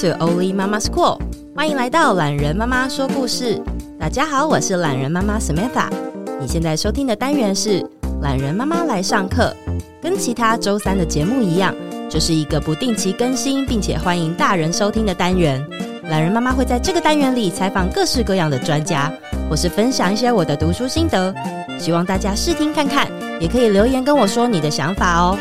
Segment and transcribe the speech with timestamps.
[0.00, 1.18] to only Mama School，
[1.54, 3.58] 欢迎来到懒人妈妈说故事。
[3.98, 5.88] 大家好，我是懒人妈妈 Samantha。
[6.38, 7.82] 你现在收听的单元是
[8.20, 9.50] 懒人妈妈来上课，
[10.02, 11.74] 跟其他周三的节目一样，
[12.10, 15.66] 这是一个不定期更新，并且欢迎大人收听的单元。
[16.10, 19.10] 懒人妈妈会在这个单元里采访各式各样的专家，
[19.48, 21.34] 或是分享一些我的读书心得，
[21.78, 23.08] 希望大家试听看看，
[23.40, 25.38] 也可以留言跟我说你的想法哦。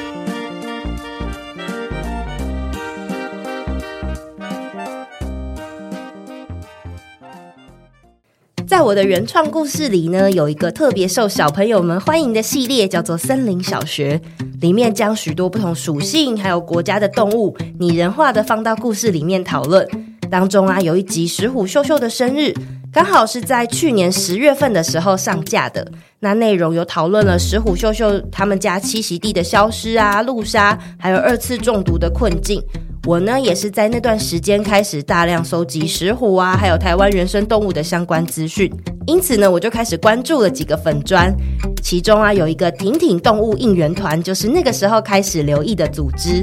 [8.86, 14.22] 我的原创故事里呢，有一个特别受小朋友们欢迎的系列，叫做《森林小学》。
[14.62, 19.88] 里面将许多不同属性还有国家的动物拟人化的放到故事里面讨论。
[20.30, 22.54] 当中啊，有一集石虎秀秀的生日，
[22.94, 25.92] 刚好是在去年十月份的时候上架的。
[26.20, 32.62] 那内容有讨论了石虎秀秀他们家栖息地的消失啊、路杀，还有二次中毒的困境。
[33.06, 38.72] 我呢，也是在那段时间开始大量收集石虎啊，还有台湾原生动物的相关资讯。
[39.06, 41.32] 因此呢，我就开始关注了几个粉专，
[41.84, 46.42] 其中啊有一个婷婷动物应援团，就是那个时候开始留意的组织。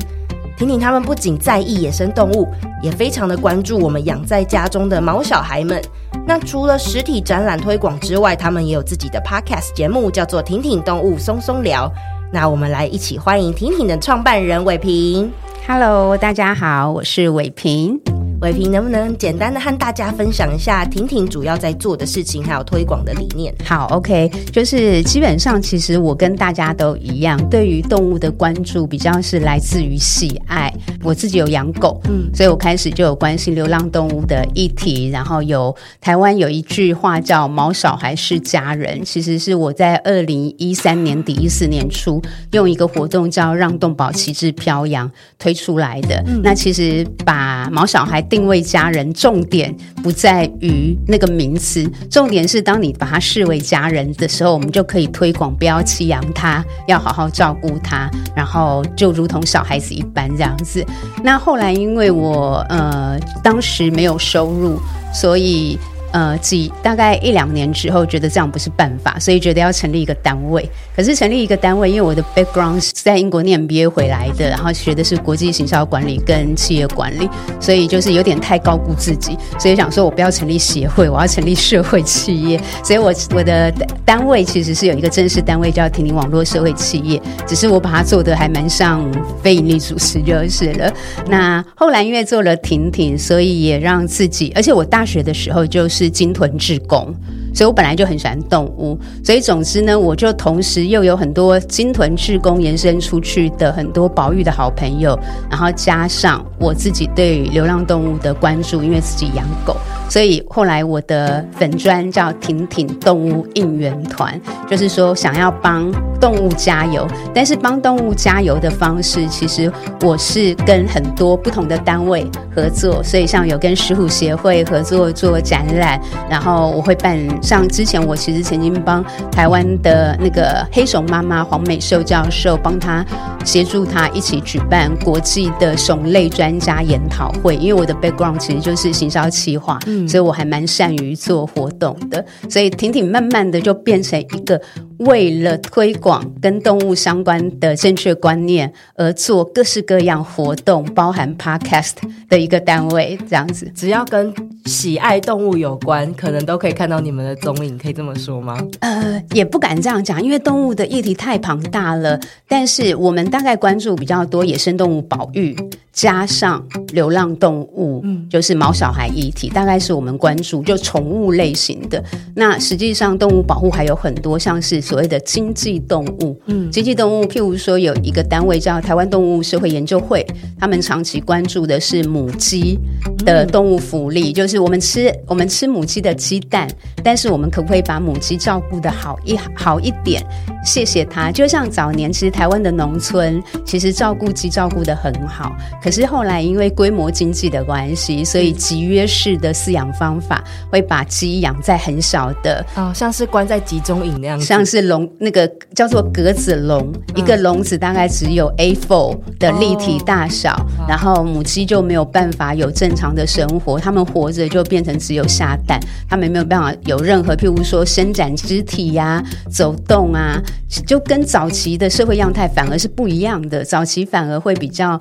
[0.56, 2.46] 婷婷他们不仅在意野生动物，
[2.80, 5.82] 也非常的关注我们养在家中的毛小孩们。
[6.24, 11.88] 那除了实体展览推广之外，他们也有自己的 podcast 节目，叫做《婷婷动物松松聊》。
[12.32, 15.32] 那我们来一起欢迎婷婷的创办人伟平。
[15.66, 18.00] Hello，大家好，我是伟平。
[18.42, 23.54] 伟平，能不能简单的和大家分享一下婷婷主要在做的事情，还有推广的理念？
[23.64, 30.74] 好，OK，就是基本上其实我跟大家都一样，对于动物的关注比较是来自于喜爱。
[31.04, 35.08] 我自己有养狗，嗯，所以我开始就有关心流浪动物的议题。
[35.10, 46.22] 然后有台湾有一句话叫“毛小孩是家人”，其实是我在二零一三年底一四年初用一个活动叫“让动保旗帜飘扬”推出来的。
[46.26, 60.82] 嗯，那其实把毛小孩定位家人，重点不在于那个名词，重点是当你把它视为家人的时候，我们就可以推广，不要弃养他，要好好照顾他，然后就如同小孩子一般这样子。
[61.22, 64.80] 那后来因为我呃当时没有收入，
[65.12, 65.78] 所以。
[66.12, 70.68] 呃，几大概一两年之后，觉得这样不是办法，所以觉得要成立一个单位。
[70.94, 77.26] 可是成立一个单位，因为我的 background 是在英国念 MBA 回来的，然后学的是国际行销管理跟企业管理，
[77.58, 82.60] 所以就是有点太高估自己，所以想说我不要成立协会，我要成立社会企业。
[82.84, 83.72] 所以我我的
[84.04, 89.02] 单位其实是有一个正式单位叫婷婷网络社会企业，只是我把它做得还蛮像
[89.42, 90.92] 非营利组织就是了。
[91.26, 96.01] 那后来因为做了婷婷，所以也让自己，而且我大学的时候就是。
[96.02, 97.14] 是金屯志工，
[97.54, 105.18] 所以我本来就很喜欢动物，所以总之呢，我就同时又有很多鲸豚志工延伸出去的很多保育的好朋友，
[105.50, 109.76] 然后加上我自己对流浪动物的关注，因为自己养狗，
[110.08, 119.70] 所以后来我的粉专叫挺挺动物应援团，就是说想要帮动物加油，但是帮动物加油的方式，其实
[120.00, 126.00] 我是跟很多不同的单位合作，所以像有跟石虎协会合作做展览。
[126.30, 133.04] 然后我会办，像之前我其实曾经帮台湾的那个黑熊妈妈黄美秀教授，帮他
[133.44, 137.56] 协助他一起举办国际的熊类专家研讨会。
[137.56, 142.24] 因为我的 background 其实就是行销企划，嗯，所以我还蛮善于做活动的。
[142.48, 144.60] 所以婷婷慢慢的就变成一个
[145.04, 151.92] 为了推广跟动物相关的正确观念而做各式各样活动，包含 podcast
[152.28, 153.70] 的一个单位，这样子。
[153.74, 154.32] 只要跟
[154.66, 158.56] 喜爱动物有关，可能都可以看到你们的踪影，可以这么说吗？
[158.80, 162.18] 呃，也不敢这样讲，因为动物的议题太庞大了。
[162.48, 165.56] 但是我们大概关注比较多野生动物保育，
[165.92, 172.02] 加上流浪动物，嗯，就是毛小孩议题，大概是我们关注就宠物类型的。
[172.34, 180.26] 那实际上动物保护还有很多，像是所谓的经济动物，嗯，经济动物，譬如说有一个单位叫台湾动物社会研究会，
[180.58, 182.78] 他们长期关注的是母鸡
[183.18, 186.66] 的动物福利，就是我们吃我们吃母鸡的鸡蛋，
[187.04, 190.24] 但是我们可不可以把母鸡照顾的好一好一点？
[190.64, 191.30] 谢谢它。
[191.30, 195.54] 就像早年其实台湾的农村其实照顾鸡照顾的很好。
[195.82, 220.40] 可是后来因为规模经济的关系，所以集约式的饲养方法会把鸡养在很小的，哦，像是关在集中营那样，像是笼那个叫做格子笼，嗯，一个笼子大概只有 A4 的立体大小，哦，然后母鸡就没有办法有正常的生活，它们活着就变成只有下蛋，它们没有办法有任何譬如说伸展肢体呀、啊、走动啊，
[220.86, 224.96] 就跟早期的社会样态反而是不一样的，早期反而会比较。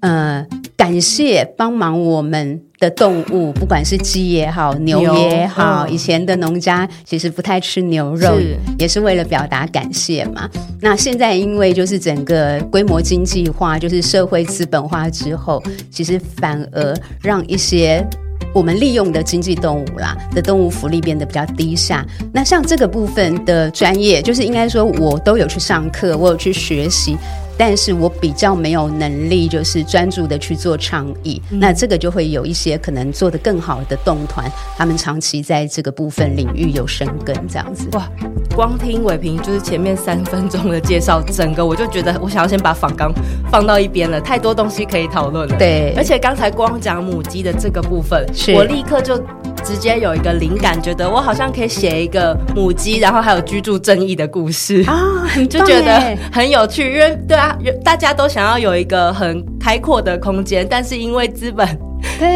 [0.00, 0.46] 呃，
[0.76, 5.00] 感谢帮忙我们的动物，不管是鸡也好，牛
[5.30, 5.86] 也好。
[5.86, 10.48] 嗯、以前的农家其实不太吃牛肉，是也是为了表达感谢嘛。
[10.80, 18.06] 那现在因为就是整个规模经济化，就是社会资本化之后，其实反而让一些
[18.54, 22.06] 我们利用的经济动物啦的动物福利变得比较低下。
[22.32, 27.16] 那像这个部分的专业，就是应该说我都有去上课，我有去学习。
[27.58, 37.88] 但是我比较没有能力，就是专注的去做倡议，嗯、那这个就会有一些可能做得更好的动团，他们长期在这个部分领域有生根，这样子。
[37.92, 38.08] 哇，
[38.54, 43.12] 光听伟平就是前面三分钟的介绍，整个我就觉得我想要先把访纲
[43.50, 45.56] 放到一边了，太多东西可以讨论了。
[45.58, 49.20] 对，而且刚才光讲母鸡的这个部分，是我立刻就。
[49.66, 56.84] 直接有一个灵感，觉得我好像可以写一个母鸡，然后还有居住正义的故事啊， 就觉得很有趣。
[56.92, 61.66] 因为对啊，大家都想要有一个很开阔的空间，但是因为资本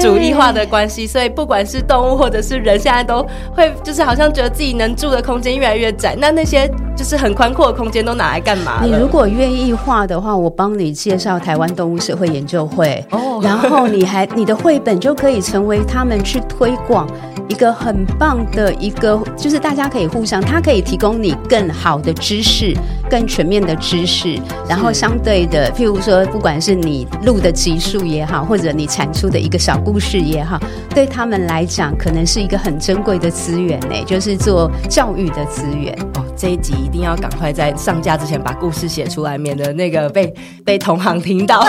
[0.00, 6.16] 主义化的关系，所以不管是动物或者是人，现在都会就是好像觉得自己能住的空间越来越窄。
[6.18, 8.80] 那那些就是很宽阔的空间都拿来干嘛？
[8.82, 17.08] 你如果愿意画的话，我帮你介绍台湾动物社会研究会哦，然后你还你的绘本就可以成为他们去推广。
[17.48, 22.72] 一个很棒的一个，就是大家可以互相，它可以提供你更好的知识、
[23.10, 24.38] 更全面的知识，
[24.68, 30.58] 然后相对的，譬如说，不管是你录的集数也好，或者你产出的一个小故事也好，
[30.94, 35.94] 对他们来讲，可能是一个很珍贵的资源呢，就是做教育的资源。
[36.14, 40.32] 哦，这一集一定要赶快在上架之前把故事写出来，免得那个被
[40.64, 41.62] 被同行听到。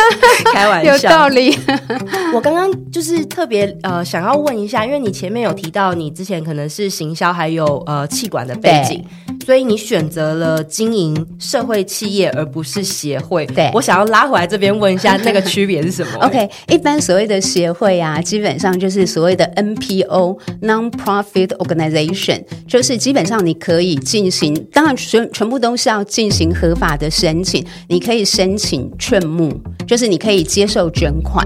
[0.50, 1.54] 开玩笑，有道理。
[2.32, 9.04] 我刚刚就是特别呃想要问一下，因为你前面有提到你之前可能是行销还有呃气管的背景，
[9.44, 13.44] 所以你选择了经营社会企业而不是协会。
[13.44, 29.52] 对，我想要拉回来这边问一下，那个区别是什么？OK，一般所谓的协会啊，基本上就是所谓的 NPO（Non-Profit Organization），就是基本上你可以进行，当然全全部都是要进行合法的申请，你可以申请劝募，
[29.88, 31.44] 就是你可以接受捐款。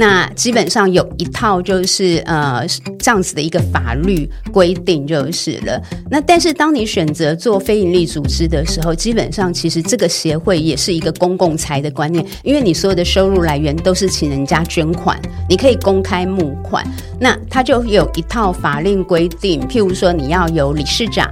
[0.00, 2.66] 那基本上有一套就是呃
[2.98, 5.78] 这样子的一个法律规定就是了。
[6.10, 15.20] 那但是当你选择做非营利组织的时候，基本上其实这个协会也是一个公共财的观念，因为你所有的收入来源都是请人家捐款，
[15.50, 16.82] 你可以公开募款。
[17.20, 21.30] 那它就有一套法令规定，譬如说你要有理事长。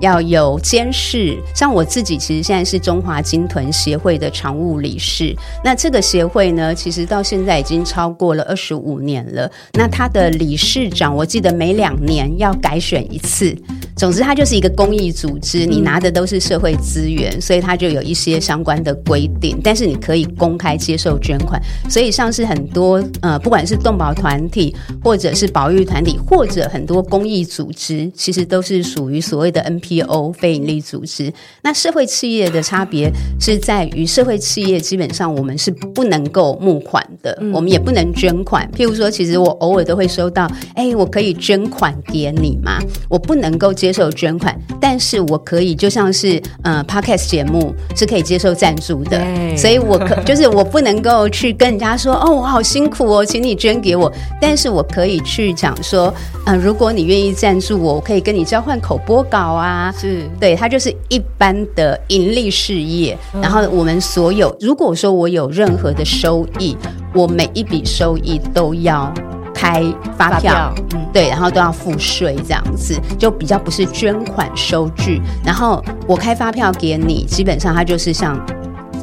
[0.00, 5.36] 要有监事，像我自己其实现在是中华金豚协会的常务理事。
[5.62, 9.50] 那这个协会呢，其实到现在已经超过了二十五年了。
[9.74, 13.56] 那他的理事长，我记得每两年要改选一次。
[13.96, 19.60] 总之，它就是一个公益组织，你拿的都是社会资源，所以它就有一些相关的规定。
[19.62, 24.74] 但是你可以公开接受捐款，所以像是很多呃，不管是动保团体，
[25.04, 30.30] 或者是保育团体，或者很多公益组织，其实都是属于所谓的 NPO。
[30.40, 31.30] 非营利组织，
[31.62, 38.68] 那社会企业的差别是在于，社会企业基本上我们是不能够募款的，嗯、我们也不能捐款。
[38.76, 40.44] 譬如说，其实我偶尔都会收到，
[40.74, 42.78] 哎、欸，我可以捐款给你吗？
[43.08, 49.20] 我不能够接受捐款，但是我可以，就像是呃，Podcast 节目是可以接受赞助的，
[49.56, 56.12] 所以我可就是我不能够去跟人家说，哦，我好辛苦哦，请你捐给我，但是我可以去讲说，
[56.46, 59.92] 呃，如果你愿意赞助我，我可以跟你交换口播稿啊。
[59.98, 63.16] 是对，它就是一般的盈利事业。
[63.34, 66.76] 嗯、然后我们所有，如果说我有任何的收益，
[67.14, 69.12] 我每一笔收益都要
[69.54, 69.84] 开
[70.16, 75.20] 发票，嗯，对，然后都要付税，这样子就比较不是捐款收据。
[75.44, 78.38] 然后我开发票给你，基本上它就是像。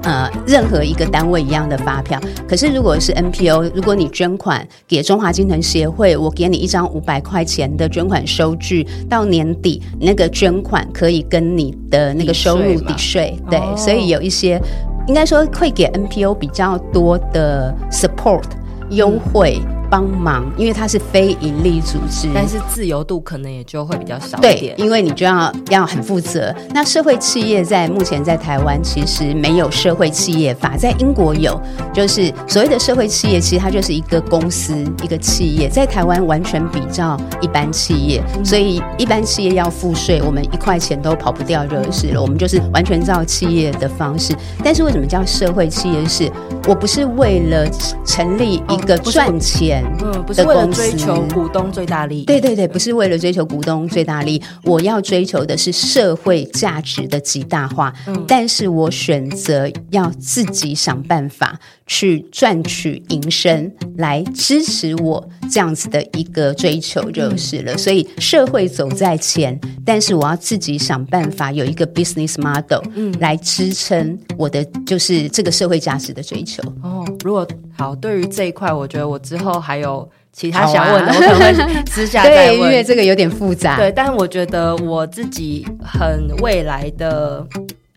[0.04, 14.62] 呃，任何一个单位一样的发票，可是如果是 NPO，如果你捐款给中华鲸豚协会，我给你一张五百块钱的捐款收据，到年底那个捐款可以跟你的那个收入抵税，对，哦、所以有一些
[15.08, 18.44] 应该说会给 NPO 比较多的 support
[18.90, 19.62] 优惠。
[19.90, 24.76] 帮忙，因为它是非盈利组织，但是自由度可能也就会比较少一点。
[24.76, 26.54] 对，因为你就要要很负责。
[26.74, 31.58] 那社会企业在目前在台湾其实没有社会企业法，在英国有，
[31.94, 42.22] 就是所谓的社会企业，其实它就是一个公司一个企业，在台湾完全比较一般企业，嗯、所以一般企业要付税，我们一块钱都跑不掉就是了。
[42.22, 44.36] 我们就是完全照企业的方式。
[44.62, 46.18] 但是为什么叫社会企业是？
[46.18, 46.32] 是
[46.68, 47.70] 我不是为了
[48.04, 49.77] 成立一个赚钱。
[50.02, 52.26] 嗯，不是为了追求股东最大利益。
[52.26, 57.94] 对对对，不是为了追求股东最大利益，我要追求的是社会价值的极大化。
[58.08, 67.74] 嗯，但是我选择要自己想办法去赚取营生，来支持我这样子的一个追求就是了。
[67.74, 76.62] 嗯，所以社会走在前，但是我要自己想办法有一个 business model，嗯，来支撑我的就是这个社会价值的追求。
[76.82, 83.78] 哦，如果好，对于这一块，我觉得我之后还有其他想问的，啊、我可能会 私下再问，因为这个有点复杂。
[83.78, 87.46] 对，但是我觉得我自己很未来的。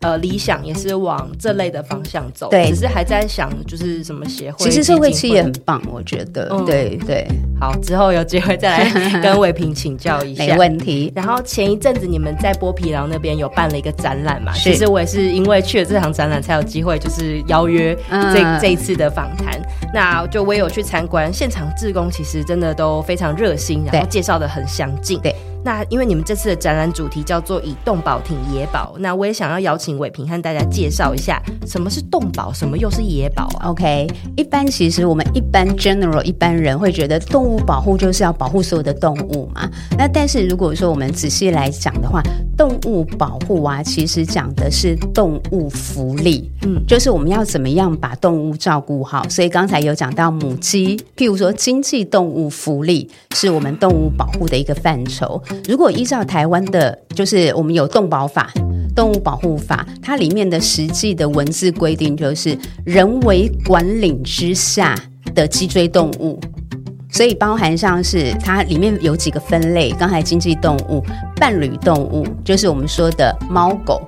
[0.00, 4.56] 呃，理想也是往这类的方向走，对，只是还在想就是什么协会。
[4.58, 7.26] 其实社会企业很棒，我觉得，嗯、对对。
[7.60, 8.90] 好，之后有机会再来
[9.20, 11.12] 跟伟平请教一下，没问题。
[11.14, 14.52] 然后前一阵子你们在剥皮寮那边有办了一个展览嘛？
[14.54, 19.60] 其实我也是因为去了这场展览，才有机会就是邀约这、嗯、这一次的访谈。
[19.92, 25.20] 那就我也有去参观，现场志工其实真的都非常热心，然后介绍的很详尽。
[25.20, 25.36] 对。
[25.64, 39.70] 那因为你们这次的展览主题叫做以动保挺野保，那我也想要邀请伟平和大家介绍一下什么是动保，什么又是野保啊？OK，一般其实我们一般 general 一般人会觉得动物保护就是要保护所有的动物嘛。
[39.98, 42.22] 那但是如果说我们仔细来讲的话，
[42.56, 49.28] 动物保护啊，其实讲的是动物福利，嗯，就是我们要怎么样把动物照顾好。
[49.28, 55.42] 所以刚才有讲到母鸡，譬如说经济动物福利是我们动物保护的一个范畴。
[55.68, 58.52] 如果依照台湾的，就是我们有动保法、
[58.94, 64.94] 动物保护法，它里面的实际的文字规定就是人为管理之下
[65.34, 66.40] 的脊椎动物，
[67.10, 69.90] 所以包含上是它里面有几个分类。
[69.92, 71.04] 刚才经济动物、
[71.36, 74.00] 伴侣动物，就是我们说的猫狗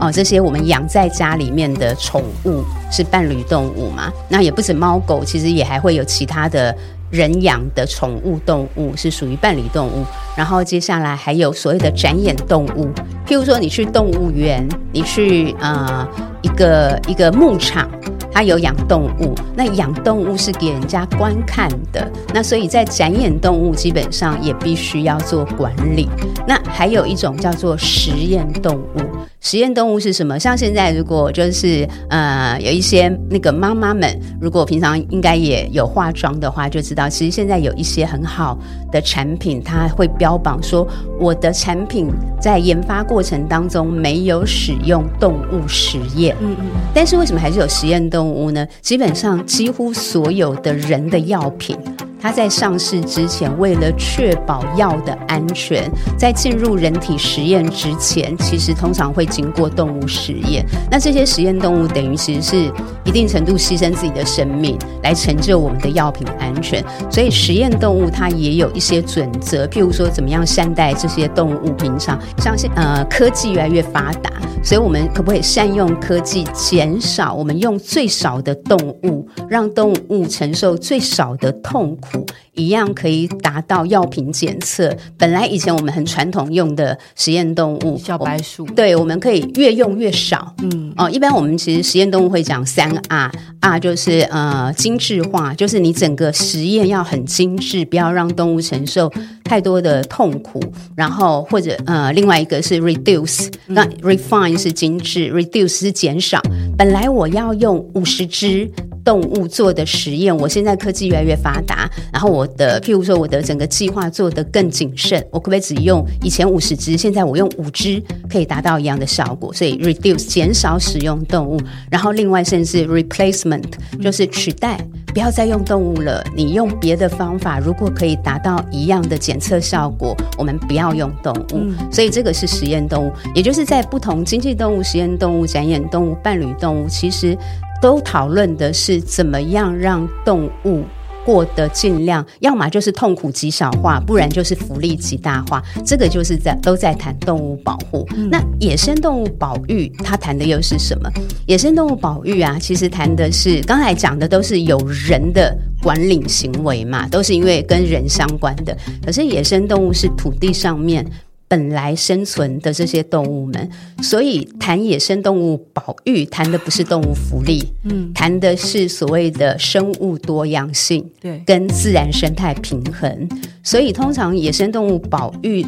[0.00, 4.12] 哦，这些我们养在家里面的宠物是伴侣动物嘛？
[4.28, 6.76] 那也不止猫狗，其实也还会有其他的。
[7.10, 10.04] 人养的宠物动物是属于伴侣动物，
[10.36, 12.88] 然后接下来还有所谓的展演动物，
[13.26, 16.06] 譬如说你去动物园，你去呃
[16.42, 17.88] 一个一个牧场，
[18.30, 26.08] 它有养动物，那养动物是给人家观看的，那所以在展演动物基本上也必须要做管理。
[26.46, 29.00] 那还有一种叫做实验动物。
[29.40, 30.38] 实验动物是什么？
[30.38, 38.58] 像现在，如果就是呃，有一些那个妈妈们，如果平常应该也有化妆的话，就知道其实现在有一些很好
[38.90, 40.86] 的产品，它会标榜说
[41.20, 42.08] 我的产品
[42.40, 46.36] 在研发过程当中没有使用动物实验。
[46.40, 46.66] 嗯嗯。
[46.92, 48.66] 但是为什么还是有实验动物呢？
[48.80, 51.76] 基本上几乎所有的人的药品。
[52.20, 60.66] 它在上市之前，为了确保药的安全，在进入人体实验之前，其实通常会经过动物实验。
[60.90, 62.72] 那这些实验动物等于其实是
[63.04, 66.84] 一定程度牺牲自己的生命来成就我们的药品安全。
[67.10, 71.78] 所以实验动物它也有一些准则，譬如说怎么样善待这些动物。
[71.78, 74.32] 平常相信呃科技越来越发达，
[74.64, 82.07] 所以我们可不可以善用科技，减少我们用最少的动物，让动物承受最少的痛苦。
[82.54, 84.94] 一样可以达到药品检测。
[85.16, 90.54] 本来以前我们很传统用的实验动物，小白鼠，对，我们可以越用越少。
[90.62, 99.12] 嗯，哦，一般我们其实实验动物会讲三 R，R 就是呃精致化，就是你整个实验要很精致，不要让动物承受
[99.44, 100.60] 太多的痛苦。
[100.96, 106.42] 然后或者呃另外一个是 reduce，那 refine 是精致，reduce 是减少。
[106.76, 108.68] 本来我要用五十只。
[109.04, 119.52] 动物做的实验，我现在科技越来越发达，然后我的譬如说我的整个计划做得更谨慎，我可不可以只用以前五十只，现在我用五只可以达到一样的效果？
[119.52, 123.64] 所以 reduce 减少使用动物，然后另外甚至 replacement
[124.00, 124.78] 就是取代，
[125.14, 131.72] 不要再用动物了，你用别的方法，如果可以达到一样的检测效果，我们不要用动物。
[131.90, 137.36] 所以这个是实验动物，也就是在不同经济动物、实验动物、展演动物、伴侣动物，其实。
[137.80, 140.82] 都讨论的是怎么样让动物
[141.28, 145.62] 过得尽量，要么就是痛苦极小化，不然就是福利极大化。
[145.84, 148.08] 这个就是在都在谈动物保护。
[148.16, 148.30] 嗯。
[148.30, 151.10] 那野生动物保育，它谈的又是什么？
[151.44, 158.74] 野生动物保育啊，其实谈的是刚才讲的都是有人的管理行为嘛，都是因为跟人相关的。
[159.04, 161.04] 可是野生动物是土地上面。
[161.48, 163.70] 本来生存的这些动物们，
[164.02, 173.28] 所以谈野生动物保育，谈的不是动物福利，嗯，谈的是所谓的生物多样性，对，跟自然生态平衡。
[173.62, 175.66] 所以通常野生动物保育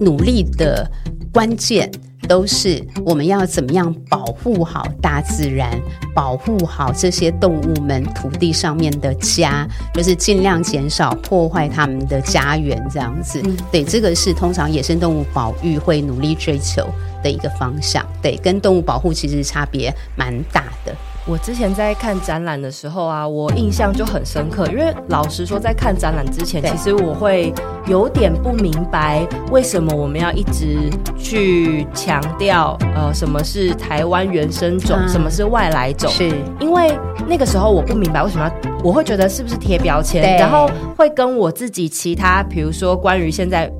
[0.00, 0.90] 努力的
[1.32, 1.90] 关键，
[2.28, 5.80] 都是我们要怎么样保护好大自然，
[6.14, 13.40] 保护好这些动物们土地上面的家，就是尽量减少破坏他们的家园，这样子。
[13.44, 16.86] 嗯、对，这个是通常野生动物保育会努力追求
[17.22, 18.06] 的一个方向。
[18.20, 20.94] 对，跟动物保护其实差别蛮大的。
[21.24, 24.66] 我之前在看展览的时候啊，我印象就很深刻。
[24.66, 27.54] 因为老实说，在看展览之前，其实我会
[27.86, 36.10] 有点不明白，为什么我们要一直去强调呃什么是台湾原生种，嗯、什么是外来种？
[36.10, 36.98] 是因为
[37.28, 43.70] 那个时候我不明白为什么要，我会觉得是不是贴标签，然后会跟我自己其他，比如说关于现在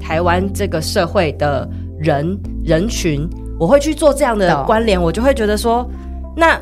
[0.00, 1.68] 台湾这个社会的
[1.98, 3.28] 人人群，
[3.60, 5.86] 我会去做这样的关联，我就会觉得说
[6.34, 6.58] 那。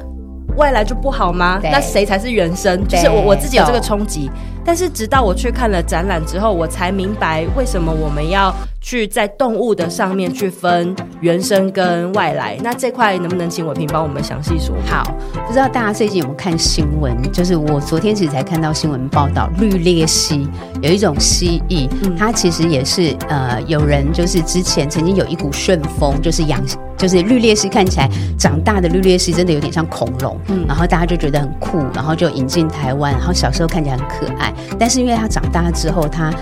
[0.56, 1.60] 外来就不好吗？
[1.62, 2.86] 那谁才是原生？
[2.88, 4.30] 就是我我自己有这个冲击。
[4.64, 8.52] 但是直到我去看了展览之后，我才明白为什么我们要
[8.86, 12.56] 去在动物的上面去分原生跟外来。
[12.62, 14.76] 那这块能不能请伟平帮我们详细说？
[14.86, 15.02] 好，
[15.44, 17.12] 不知道大家最近有没有看新闻？
[17.32, 20.48] 就是我昨天其实才看到新闻报道，绿鬣蜥
[20.80, 26.62] 有一种蜥蜴，嗯、它其实也是呃，有人就是之前曾经有一股旋风，就是养，
[26.96, 34.54] 就是绿鬣蜥看起来长大的绿鬣蜥真的有点像恐龙，嗯，然后大家就觉得很酷，然后就引进台湾，然后小时候看起来很可爱。
[34.78, 36.32] 但是因为它长大之后，它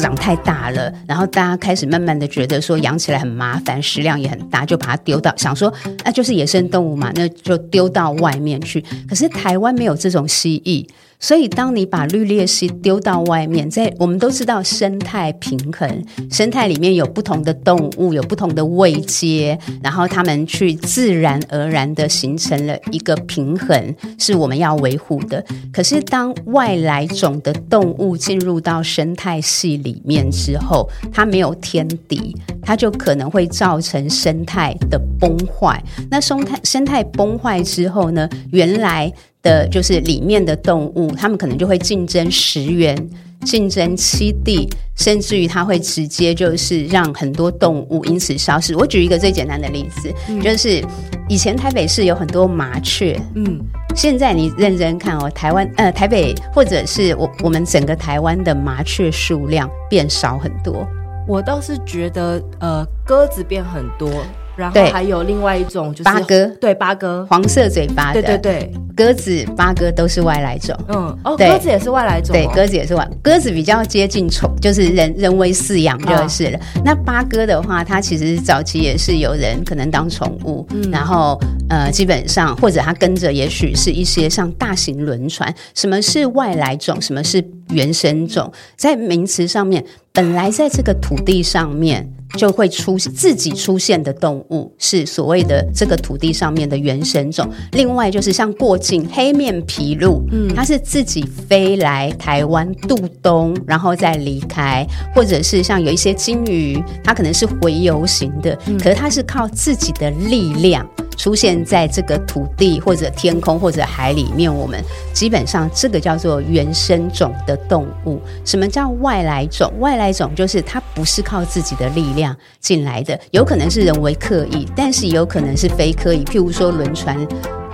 [0.00, 5.72] 长太大了，然后大家开始慢慢的觉得说养起来很麻烦，食量也很大，就把它丢到想说
[6.04, 8.84] 那就是野生动物嘛，那就丢到外面去。
[9.08, 10.86] 可是台湾没有这种蜥蜴。
[11.24, 25.42] 所以，当你把绿鬣蜥丢到外面，在我们都知道生态平衡，生态里面有不同的动物，有不同的位阶，然后它们去自然而然的形成了一个平衡，是我们要维护的。
[25.72, 35.82] 可是，当外来种的动物进入到生态系里面之后，它没有天敌，它就可能会造成生态的崩坏。
[36.10, 38.28] 那生态生态崩坏之后呢？
[38.52, 39.10] 原来。
[39.44, 42.96] 的就是里面的动物，他们可能就会竞争食源、
[43.44, 48.74] 竞争栖地，甚至于它会直接就是让很多动物因此消失。
[48.74, 50.82] 我举一个最简单的例子，嗯、就是
[51.28, 53.60] 以前台北市有很多麻雀，嗯，
[53.94, 60.86] 现在你认真看哦，台湾呃台北或者是我我们整个台湾的麻雀数量变少很多。
[61.28, 64.10] 我倒是觉得呃鸽子变很多。
[64.56, 70.76] 然后还有另外一种就是八哥，对八哥，黄色嘴巴的，对对对，鸽子、八哥都是外来种。
[70.88, 76.60] 嗯，哦，鸽子也是外来种，对，鸽子也是外，鸽子比较接近宠，就是人人为饲养就是了。
[76.84, 81.38] 那八哥的话，它其实早期也是有人可能当宠物，然后
[81.68, 85.52] 呃，基本上或者它跟着，也许是一些像大型轮船。
[85.74, 87.00] 什么是外来种？
[87.00, 88.52] 什么是原生种？
[88.76, 92.08] 在名词上面，本来在这个土地上面。
[92.36, 97.48] 就会出自己出现的动物是所谓的这个土地上面的原生种。
[97.72, 110.86] 另外就是像过境黑面琵鹭，嗯，它是自己飞来台湾渡冬，然后再离开，或者是像有一些鲸鱼，它可能是洄游型的，可是它是靠自己的力量。
[111.16, 114.82] 出现在这个土地或者天空或者海里面，我们
[115.12, 118.20] 基本上这个叫做原生种的动物。
[118.44, 119.72] 什么叫外来种？
[119.78, 122.23] 外来种就是它不是靠自己的力量
[122.60, 126.22] 进来的，有可能是人为刻意，但是也有可能是非刻意。
[126.24, 127.26] 譬如说轮船。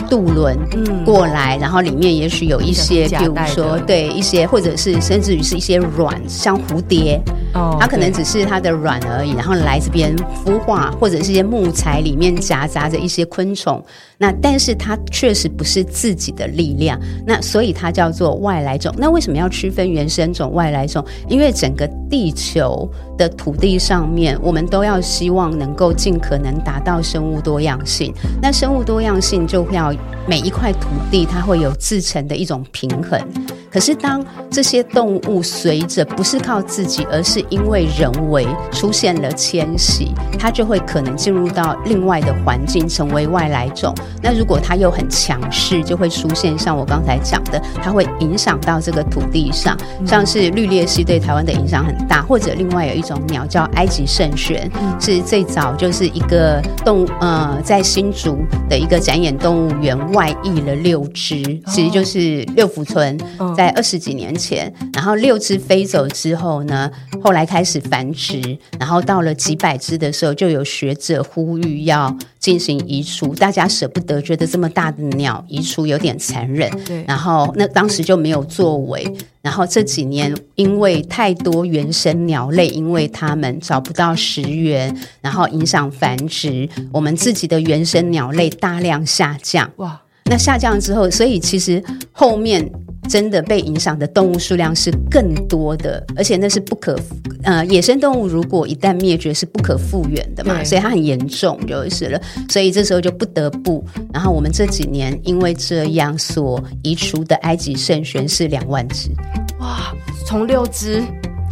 [0.08, 0.58] 渡轮
[1.04, 7.20] 过来，然后里面也许有一些，譬如说对一些，或者是甚至于是一些卵，像蝴蝶，
[7.54, 13.84] 哦，它可能只是它的卵而已，然后来这边孵化，或者是一些木材里面夹杂着一些昆虫。
[14.18, 18.94] 那但是它确实不是自己的力量，那所以它叫做外来种。
[18.98, 21.04] 那为什么要区分原生种、外来种？
[21.28, 28.12] 因为整个地球的土地上面，我们都要希望能够尽可能达到生物多样性。
[28.42, 29.92] 那生物多样性就会要
[30.26, 33.18] 每一块土地它会有自成的一种平衡。
[33.72, 43.94] 可是，当这些动物随着不是靠自己，而是因为人为出现了迁徙，它就会可能进入到另外的环境，成为外来种。
[44.20, 63.16] 那如果它又很强势，就会出现像我刚才讲的，它会影响到这个土地上，像是绿鬣蜥对台湾的影响很大，或者另外有一种鸟叫埃及圣䴉，是最早就是一个动物呃，在新竹的一个展演动物园外溢了六只，其实就是六福村。
[63.60, 66.90] 概二十几年前，然后六只飞走之后呢，
[67.22, 68.40] 后来开始繁殖，
[68.78, 79.06] 然后到了几百只的时候，就有学者呼吁要进行移除，大家舍不得，觉得这么大的鸟移除有点残忍，对，然后那当时就没有作为。
[79.42, 89.70] 然后这几年，因为太多原生鸟类，因为它们找不到食源，然后影响繁殖，我们自己的原生鸟类大量下降。
[89.76, 90.02] 哇！
[90.30, 92.64] 那下降之后，所以其实后面
[93.08, 96.96] 真的被影响的动物数量是更多的，而且那是不可
[97.42, 102.20] 呃，野生动物如果一旦灭绝是不可复原的嘛，所以它很严重就是了。
[102.48, 109.10] 所以这时候就不得不，然后我们这几年因为这样所移除的埃及圣玄是两万只。
[109.58, 109.92] 哇，
[110.24, 111.02] 从六只。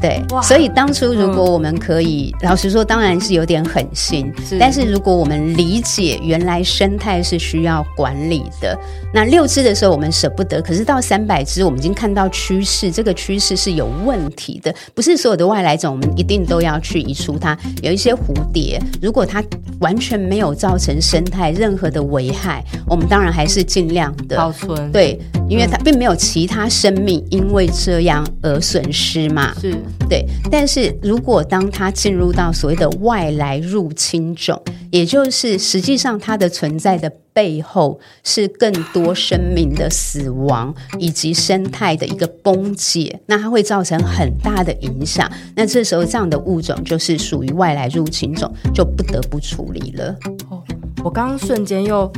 [0.00, 4.32] 对，所以当初如果我们可以，嗯、老实说，当然是有点狠心。
[4.46, 8.78] 是，但是如果我们理解原来生态是需要管理的，
[9.12, 14.72] 那六只的时候我们舍不得，可是到三百只，我们已经看到趋势，这个趋势是有问题的。
[14.94, 17.58] 不是所有的外来种我们一定都要去移除它。
[17.82, 19.42] 有一些蝴蝶，如果它
[19.80, 24.92] 完全没有造成生态任何的危害，我们当然还是尽量的保存。
[24.92, 29.54] 对，因为它并没有其他生命因为这样而损失嘛。
[29.60, 29.74] 是。
[30.08, 45.30] 对，但是如果当它进入到所谓的外来入侵种，也就是实际上它的存在的背后是更多生命的死亡以及生态的一个崩解，那它会造成很大的影响。
[45.54, 50.16] 那这时候这样的物种就是属于外来入侵种，就不得不处理了。
[50.48, 50.62] 哦，
[51.04, 52.10] 我刚刚瞬间又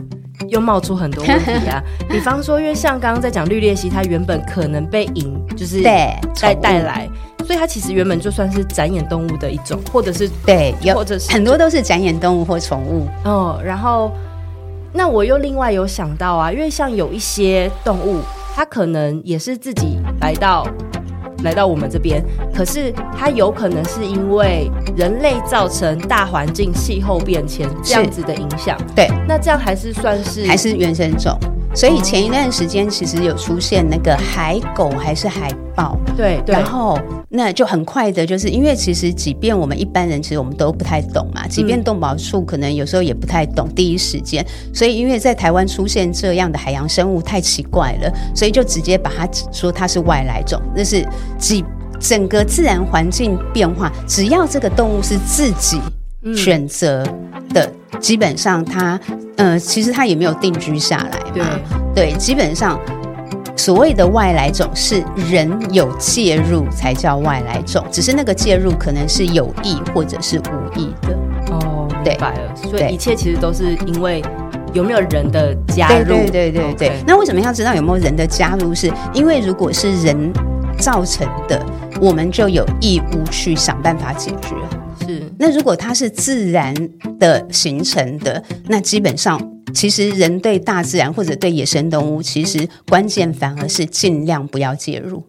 [0.48, 6.20] 又冒出很多问题啊， 比方说，因为像刚刚在讲绿鬣蜥，它原本可能被引就是带
[6.60, 7.08] 带来。
[7.46, 13.08] 所以它其实原本就算是展演动物的一种，或者是对，有或者是很多都是展演动物或宠物。
[13.24, 14.12] 哦，然后
[14.92, 18.20] 那我又另外有想到啊，因为像有一些动物，
[18.54, 20.64] 它可能也是自己来到
[21.42, 22.22] 来到我们这边，
[22.54, 28.76] 可是它有可能是因为人类造成大环境气候变迁这样子的影响。
[28.94, 31.38] 对，那这样还是算是还是原生种。
[31.74, 51.06] 所以前一段时间其实有出现那个海狗还是海豹，对，对，然后那就很快的，就是因为其实即便我们一般人其实我们都不太懂嘛，即便动保处可能有时候也不太懂第一时间，所以因为在台湾出现这样的海洋生物太奇怪了，所以就直接把它说它是外来种，那是
[51.38, 51.64] 几
[52.00, 55.80] 整个自然环境变化，只要这个动物是自己
[56.34, 57.14] 选择的，
[57.98, 59.00] 基本上他。
[59.36, 61.58] 呃，其实他也没有定居下来嘛。
[61.94, 62.78] 对，对，基本上
[63.56, 71.18] 所谓的外来种是人有介入才叫外来种，只是那个介入可能是有意或者是无意的。
[71.52, 72.54] 哦，明白了。
[72.54, 74.22] 所以一切其实都是因为
[74.74, 76.04] 有没有人的加入。
[76.04, 76.88] 对对对对对。
[76.90, 76.92] Okay.
[77.06, 78.74] 那为什么要知道有没有人的加入？
[78.74, 80.30] 是因为如果是人
[80.80, 81.64] 造成的，
[82.00, 84.56] 我们就有义务去想办法解决。
[85.06, 86.74] 是那如果它是自然
[87.18, 89.40] 的形成的，那基本上
[89.74, 95.22] 其实人对大自然或者对野生动物，其实关键反而是尽量不要介入。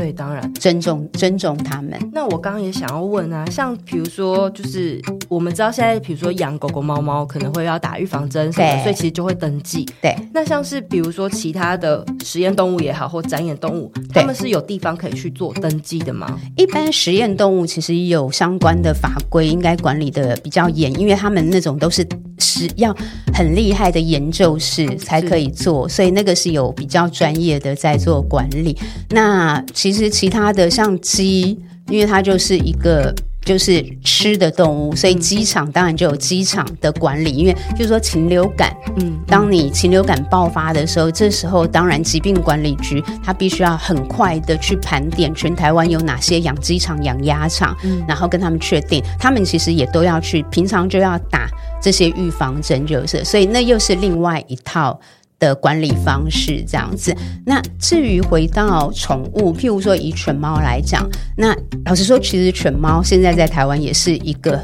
[0.00, 1.92] 对，当然尊重尊重他们。
[2.10, 9.86] 那我刚刚也想要问啊，像比如说，就是我们知道现在，比如说养狗狗、猫猫可能会要打预防针什么，所以其实就会登记。
[10.00, 10.16] 对。
[10.32, 16.40] 那像是比如说其他的实验动物也好，或展演动物，他们是有地方可以去做登记的吗？
[16.56, 22.02] 一般实验动物其实有相关的法规，应该管理的比较严，因为他们那种都是
[22.40, 22.96] 是要
[23.34, 28.76] 很厉害的研究室才可以做，所以那个是有比较专业的在做管理。
[29.10, 33.14] 那其实其他的像鸡，因为它就是一个
[33.50, 37.32] 就是吃的动物，所以机场当然就有机场的管理。
[37.32, 51.48] 因为就是说禽流感，嗯，当你禽流感爆发的时候，这时候当然疾病管理局它必须要很快的去盘点全台湾有哪些养鸡场、养鸭场，嗯，然后跟他们确定，他们其实也都要去，平常就要打
[51.82, 55.00] 这些预防针，就是，所以那又是另外一套。
[55.40, 57.12] 的管理方式这样子。
[57.44, 61.04] 那至于回到宠物，譬如说以犬猫来讲，
[61.36, 61.52] 那
[61.86, 64.60] 老实说，其实犬猫现在在台湾也是一个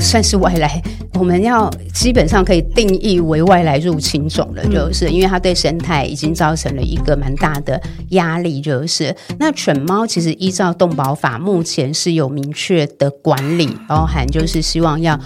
[0.00, 0.82] 算是外来，
[1.14, 8.60] 我们要基本上可以定义为外来入侵种了，就是因为它对生态已经造成了一个蛮大的压力。
[8.60, 15.20] 就是那犬猫其实依照动保法，目前是有明确的管理，包含就是希望要。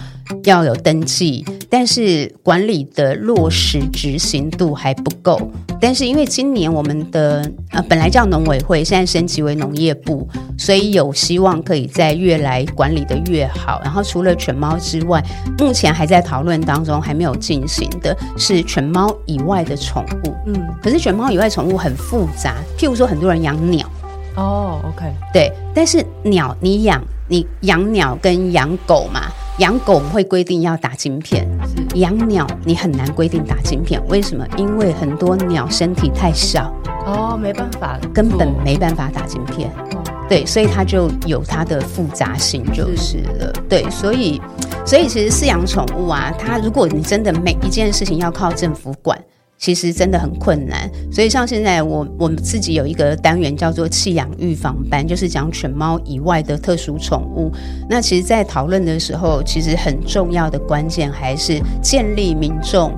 [0.44, 5.50] 要有登记，但是管理的落实执行度还不够。
[5.80, 13.80] 但是因为今年我们的呃本来叫农委会，现在升级为农业部，所以有希望可以在越来管理的越好。
[13.82, 15.24] 然后除了犬猫之外，
[15.58, 20.34] 目前还在讨论当中，还没有进行的是犬猫以外的宠物。
[20.46, 23.88] 嗯，可是犬猫以外宠物很复杂，譬如说很多人养鸟。
[24.36, 29.22] 哦，OK，对，但是鸟你养，你养鸟跟养狗嘛，
[29.60, 31.46] 养狗我们会规定要打晶片，
[31.96, 34.42] 养鸟你很难规定打晶片，为什么？
[34.56, 39.70] 因为很多鸟身体太小，哦，没办法，根本没办法打晶片。
[40.30, 43.52] 对，所以它就有它的复杂性，就是了。
[43.54, 44.40] 是对，所以，
[44.86, 49.18] 所以其实饲养宠物啊，它如果你真的每一件事情要靠政府管，
[49.60, 50.90] 其实真的很困难。
[51.12, 57.52] 所以像现在我我们自己有一个单元叫做弃养预防班，就是讲犬猫以外的特殊宠物。
[57.88, 62.92] 那其实，在讨论的时候，其实很重要的关键还是建立民众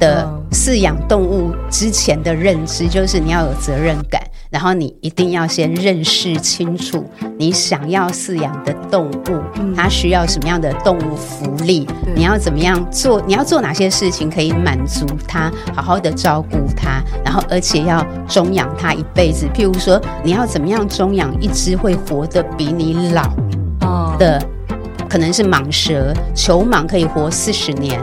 [0.00, 4.20] 的饲养动物之前的认知，就是你要有责任感。
[4.50, 7.04] 然后你一定要先认识清楚
[7.38, 9.42] 你想要饲养的动物，
[9.76, 11.86] 它需要什么样的动物福利？
[12.16, 13.22] 你要怎么样做？
[13.26, 15.52] 你要做哪些事情可以满足它？
[15.74, 19.46] 好好的照顾它，然后而且要中养它一辈子。
[19.54, 23.30] 譬如说，你要怎么样中养一只会活得比你老
[24.18, 24.42] 的？
[25.08, 27.98] 可能是蟒蛇，球蟒可以活四十年，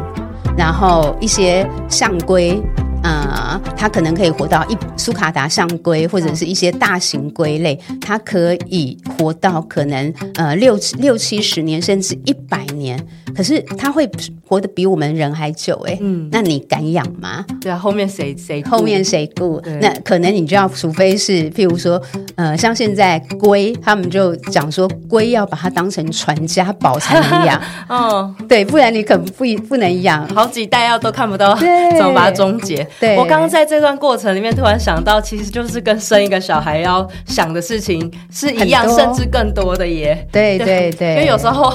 [0.58, 2.62] 然后一些象龟。
[3.06, 13.00] 呃，它可能可以活到一苏卡达象龟或者是一些大型龟类，它可以活到可能呃六六七十年甚至一百年，
[13.36, 14.10] 可是它会
[14.48, 17.46] 活得比我们人还久哎，嗯，那你敢养吗？
[17.62, 19.62] 对啊，后面谁谁后面谁顾？
[19.80, 22.02] 那可能你就要，除非是譬如说，
[22.34, 32.88] 呃，像现在龟，他们就讲说龟要把它当成传家宝才能养， 哦，对，不然你可不不能养，好几代要都看不到，怎么把它终结？
[33.00, 40.28] 对，我刚刚在这段过程里面突然想到，其实就是跟生一个小孩要想的事情是一样，甚至更多的耶。
[40.32, 41.70] 对对对，因为有时候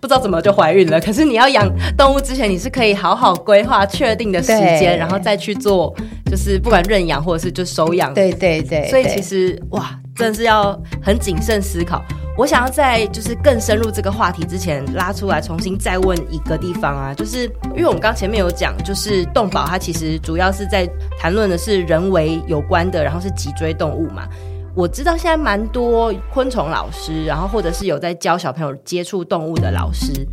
[0.00, 5.94] 不知道怎么就怀孕了，可是你要养动物之前，你是可以好好规划确定的时间，然后再去做，
[6.30, 8.12] 就是不管认养或者是就收养。
[8.14, 12.02] 对对对，所以其实哇，真的是要很谨慎思考。
[12.36, 17.44] 我想要在就是更深入这个话题之前，拉出来重新再问一个地方啊，就是
[17.76, 24.26] 因为我们刚前面有讲，就是动保它其实主要是在谈论的是人为有关的，然后是脊椎动物嘛。
[24.74, 30.26] 我知道现在蛮多昆虫老师，然后或者是有在教小朋友接触动物的老师，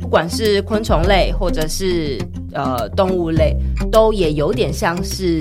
[0.00, 2.18] 不管是昆虫类或者是
[2.52, 3.56] 呃动物类，
[3.92, 5.40] 都也有点像是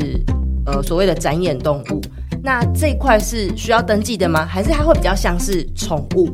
[0.68, 2.02] 呃所谓的展演动物。
[2.46, 4.46] 那这块是需要登记的吗？
[4.46, 6.30] 还是它会比较像是宠物？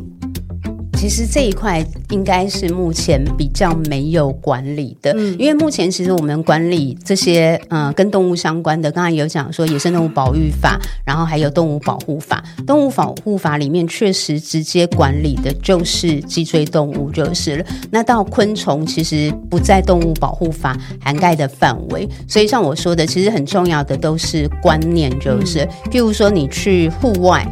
[1.01, 12.43] 其实这一块应该是目前比较没有管理的，嗯，因为目前其实我们管理这些呃跟动物相关的，刚才有讲说野生动物保育法，然后还有动物保护法。
[12.67, 17.65] 动物保护法里面确实直接管理的就是脊椎动物就是了。
[17.89, 27.43] 那到昆虫其实不在动物保护法涵盖的范围，所以像我说的，其实很重要的都是观念，就是譬如说你去户外。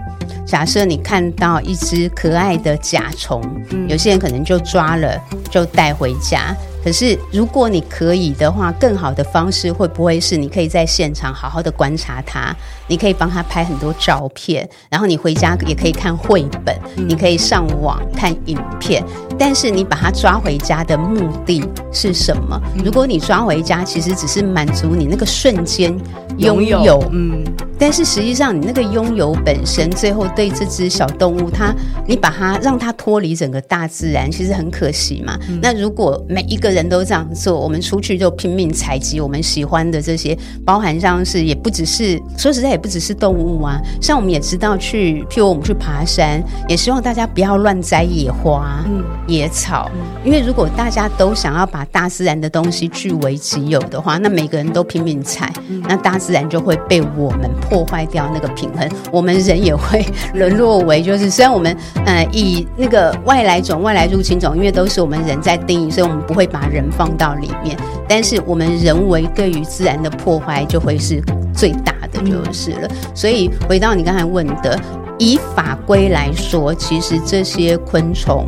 [0.50, 5.16] 假设你看到一只可爱的甲虫，嗯，有些人可能就抓了，
[5.52, 6.56] 就带回家。
[6.84, 12.56] 可是，如果你可以的话，更好的方式会不会是你可以在现场好好的观察它？
[12.88, 19.04] 你可以帮它拍很多照片，然后你回家也可以看绘本，嗯、你可以上网看影片。
[19.38, 22.60] 但是你把它抓回家的目的是什么？
[22.76, 25.96] 嗯、如果你抓回家，其实只是满足你那个瞬间
[26.40, 27.44] 拥有，有，嗯。
[27.82, 31.74] 但是实际上，你那个拥有本身，最后对这只小动物，它
[32.06, 35.40] 你把它让它脱离整个大自然，其实很可惜嘛。
[35.48, 49.90] 嗯、那如果每一个人都这样做，我们出去就拼命采集我们喜欢的这些，包含像是也不只是说实在也不只是动物啊，像我们也知道去，譬如我们去爬山，也希望大家不要乱摘野花、嗯、野草，
[50.26, 55.50] 因为如果大家都想要把大自然的东西据为己有的话，那每个人都拼命采，
[55.88, 57.50] 那大自然就会被我们。
[57.70, 67.78] 破坏掉那个平衡，我们人也会沦落为就是，虽然我们呃以那个外来种、外来入侵种，因为都是我们人在定义，所以我们不会把人放到里面。
[68.08, 71.22] 但是我们人为对于自然的破坏就会是
[71.54, 72.90] 最大的，就是了。
[73.14, 74.80] 所以回到你刚才问的，
[75.20, 78.48] 以法规来说，其实这些昆虫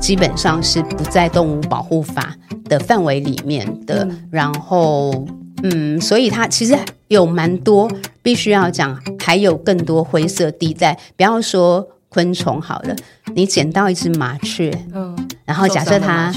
[0.00, 2.34] 基本上是不在动物保护法
[2.70, 4.08] 的范围里面的。
[4.30, 5.26] 然后。
[5.62, 6.76] 嗯，所以它其实
[7.08, 7.90] 有蛮多
[8.22, 10.98] 必须要讲，还有更多灰色地带。
[11.16, 12.94] 不要说昆虫好了，
[13.34, 16.30] 你捡到一只麻雀，嗯，然后假设它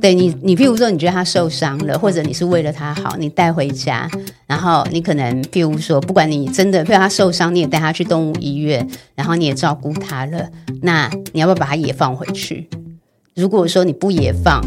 [0.00, 4.08] 对你，你譬如说你觉得它受伤了，或者你是为了它好，你带回家，
[4.46, 10.48] 然后你可能譬如说，不管你真的譬如它受伤，你也带它去动物医院，然后你也照顾它了，
[10.82, 12.68] 那你要不要把它也放回去？
[13.34, 14.62] 如果说你不也放，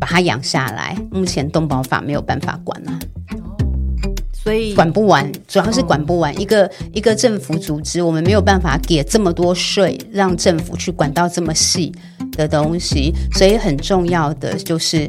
[0.00, 0.96] 把它养下来。
[1.10, 2.98] 目前动保法没有办法管啊。
[4.32, 6.36] 所以管不完，主要是管不完。
[6.40, 11.94] 一个一个政府组织，我们没有办法给这么多税，让政府去管到这么细
[12.32, 13.14] 的东西。
[13.34, 15.08] 所以很重要的就是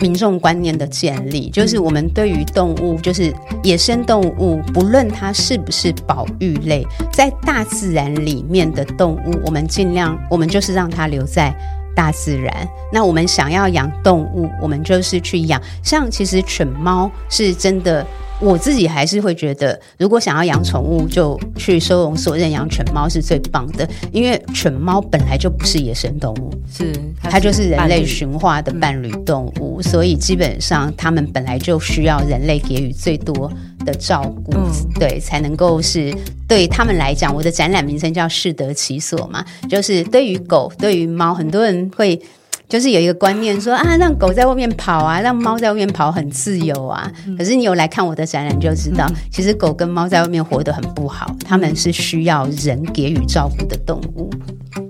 [0.00, 11.54] 民众观念的建立，就是我们对于动物，就是野生动物，不论它是不是保育类，在大自然里面的动物，我们尽量，我们就是让它留在
[11.94, 12.52] 大自然。
[12.92, 15.60] 那我们想要养动物，我们就是去养。
[15.82, 18.06] 像其实犬猫是真的。
[18.40, 33.50] 我自己还是会觉得，如果想要养宠物，就去收容所认养犬猫是最棒的，因为犬猫本来就不是野生动物，是它，就是人类驯化的伴侣动物，嗯，所以基本上它们本来就需要人类给予最多
[33.84, 36.14] 的照顾，嗯，对，才能够是
[36.48, 37.34] 对他们来讲。
[37.34, 42.20] 我的展览名称叫适得其所嘛，就是对于狗、对于猫，很多人会。
[42.66, 47.12] 就是有一个观念说啊，让狗在外面跑啊，让猫在外面跑很自由啊。
[47.36, 54.30] 可是你有来看我的展览就知道，其实狗跟猫在外面活得很不好，它们是需要人给予照顾的动物。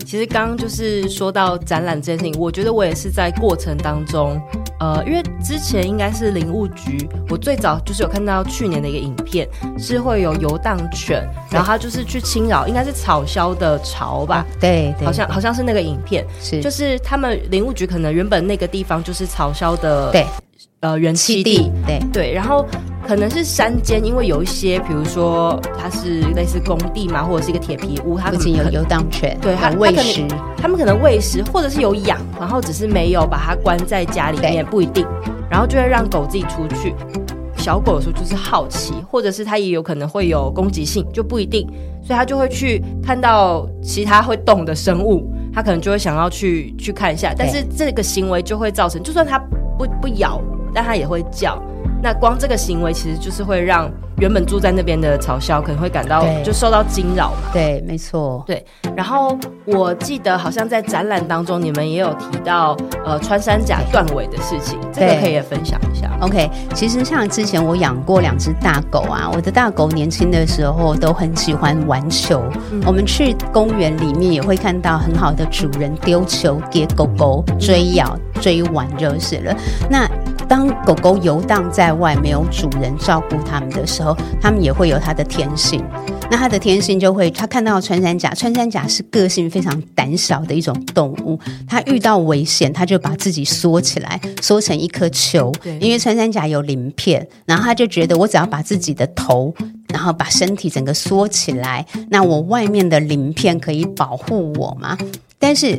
[0.05, 4.41] 其实刚刚就是说到展览这件事情，我觉得我也是在过程当中，
[4.79, 14.47] 呃，因为之前应该是林务局，我最早就是有看到去年的一个影片，是会有游荡犬，然后它就是去侵扰，应该是草鸮的巢吧？
[14.61, 20.27] 对，对，好像好像是那个影片，是就是他们林务局可能原本那个地方就是草鸮的对。
[20.81, 22.67] 呃，原栖地，对对，然后
[23.07, 35.07] 可能是山间，因为有一些，比如说它是类似工地嘛，或者是一个铁皮屋，它附近有游荡犬，对，它喂食，他们可能喂食，或者是有养，然后只是没有把它关在家里面，不一定，
[35.51, 36.95] 然后就会让狗自己出去。
[37.57, 41.67] 小狗的时候就是好奇，或者是它也有可能会有攻击性，就不一定，
[42.03, 49.39] 所以它就会去看到其他会动的生物，它可能就会想要去去看一下，但是这个行为就会造成，就算它
[49.79, 50.41] 不不咬。
[50.75, 51.57] 但它也会叫，
[52.03, 57.51] 那光这个行为其实就是会让原本住在那边的嘲笑可能会感到就受到惊扰嘛。
[57.53, 58.43] 对，没错。
[58.47, 66.11] 对，然后我记得好像在展览当中你们也有提到呃穿山甲断尾的事情，这个可以也分享一下。
[66.21, 79.55] OK，其实像之前我养过两只大狗啊，我的大狗年轻的时候都很喜欢玩球，嗯、我们去公园里面也会看到很好的主人丢球给狗狗追咬、嗯、追玩就是了。
[79.91, 80.09] 那
[80.49, 85.85] 当狗狗游荡在外，没有主人照顾它们的时候，它们也会有它的天性。
[86.31, 91.39] 那它的天性就会，它看到穿山甲，穿山甲是个性非常胆小的一种动物。
[91.67, 95.53] 它遇到危险，它就把自己缩起来，缩成一颗球。
[95.81, 99.55] 因为穿山甲有鳞片，然后它就觉得，我只要把自己的头，
[99.89, 104.97] 然后把身体整个缩起来，那我外面的鳞片可以保护我嘛。
[105.45, 105.79] 但是，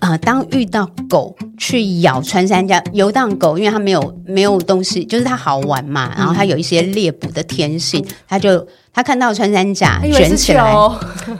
[0.00, 10.70] 呃，当遇到狗去咬穿山甲游荡狗，因为它没有没有东西，就是它好玩嘛，然后它有一些猎捕的天性，它就它看到穿山甲卷起来，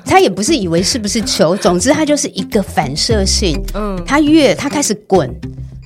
[0.06, 5.30] 它也不是以为是不是球，总之它就是一个反射性，嗯，它越它开始滚。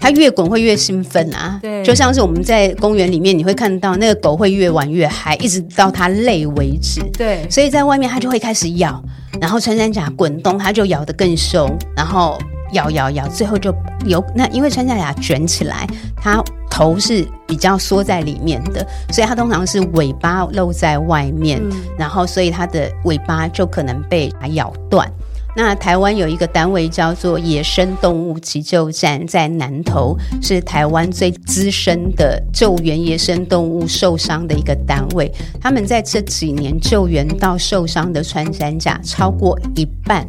[0.03, 7.01] 它越滚会越兴奋啊，对，就像是我们在公园里面，你会看到那个狗会越玩越嗨，一直到它累为止。
[7.17, 9.01] 对，所以在外面它就会开始咬，
[9.41, 12.37] 然后穿山甲滚动，它就咬得更凶，然后
[12.73, 13.73] 咬咬咬，最后就
[14.05, 15.87] 有那因为穿山甲卷起来，
[16.17, 25.09] 它头是比较缩在里面的，所以它通常是尾巴露在外面，嗯、然后所以它的尾巴就可能被它咬断。
[25.55, 35.31] 那台湾有一个单位叫做野生动物急救站，在南投，是台湾最资深的救援野生动物受伤的一个单位。
[35.61, 40.27] 他们在这几年救援到受伤的穿山甲，超过一半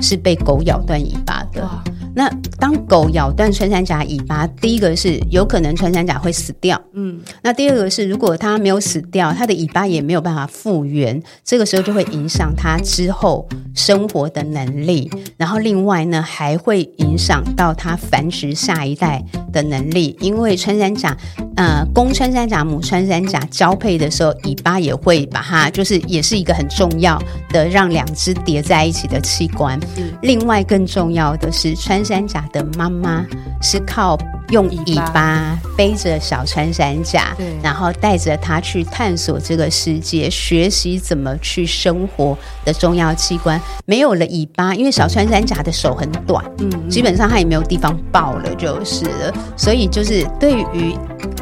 [0.00, 1.68] 是被狗咬断尾巴的。
[2.12, 21.16] 那当狗咬断穿山甲尾巴，第一个是有可能穿山甲会死掉，嗯，那第二个是如果它没有死掉，它的尾巴也没有办法复原，这个时候就会影响它之后生活的能力，然后另外呢还会影响到它繁殖下一代的能力，因为穿山甲，
[21.60, 29.78] 呃，公穿山甲、母穿山甲交配的时候，尾巴也会把它，就是也是一个很重要的让两只叠在一起的器官。
[30.22, 31.90] 另外更重要的是穿。
[31.90, 33.26] 穿山甲的妈妈
[33.60, 34.16] 是靠
[34.50, 43.60] 用尾巴背着小穿山甲，然后带着它去探索这个世界，学习怎么去生活的重要器官。
[43.86, 49.34] 没有了尾巴，因为小穿山甲的手很短，嗯，基本上它也没有地方抱了，就是了。
[49.56, 50.96] 所以就是对于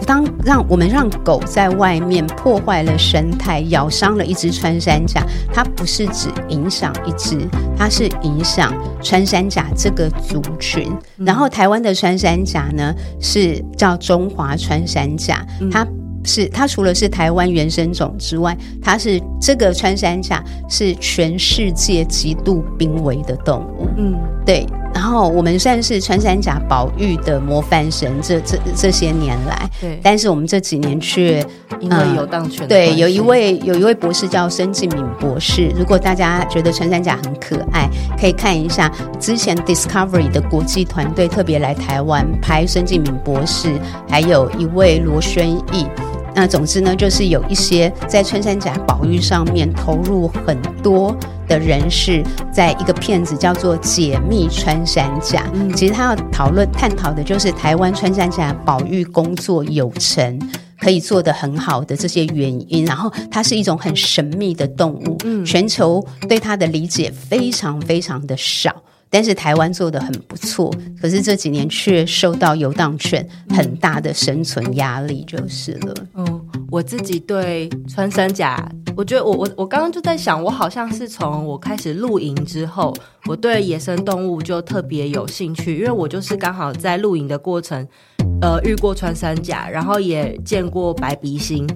[0.08, 7.38] 当让我们让狗在外面破坏了生态，咬伤了一只穿山甲，它不是只影响一只，
[7.76, 10.90] 它是影响穿山甲这个族群。
[11.18, 12.94] 然后台湾的穿山甲呢？
[13.20, 15.86] 是叫中华穿山甲，嗯、它。
[16.24, 23.88] 是它除了是台湾原生种之外，它是这个穿山甲是全世界极度濒危的动物。
[23.96, 24.66] 嗯，对。
[24.94, 30.00] 然后我们算是穿山甲保育的模范生，这这这些年来，对。
[30.02, 31.44] 但是我们这几年却
[31.80, 35.72] 因为游荡犬、嗯，对，有一位有一位博士叫孙敬敏博士。
[35.76, 37.88] 如果大家觉得穿山甲很可爱，
[38.20, 43.78] 可以看一下之前 Discovery 的国际团队特别来台湾拍孙敬敏博士，
[44.08, 45.86] 还有一位罗宣义。
[46.34, 51.16] 那总之呢，就是有一些在穿山甲保育上面投入很多
[51.48, 52.22] 的人士，
[52.52, 60.38] 在一个片子叫做《解密穿山甲》，嗯，其实他要讨论探讨的就是台湾穿山甲保育工作有成，
[60.78, 62.84] 可以做得很好的这些原因。
[62.84, 68.74] 然后它是一种很神秘的动物，嗯，全球对它的理解非常非常的少。
[69.10, 75.94] 但是台湾做的很不错，可是这几年却受到游荡犬很大的生存压力，就是了。
[76.14, 82.94] 嗯，我自己对穿山甲，我觉得我我我刚刚就在想，我好像是从我开始露营之后，
[83.26, 87.86] 我对野生动物就特别有兴趣，因为我就是刚好在露营的过程，
[88.42, 91.66] 呃，遇过穿山甲，然后也见过白鼻心。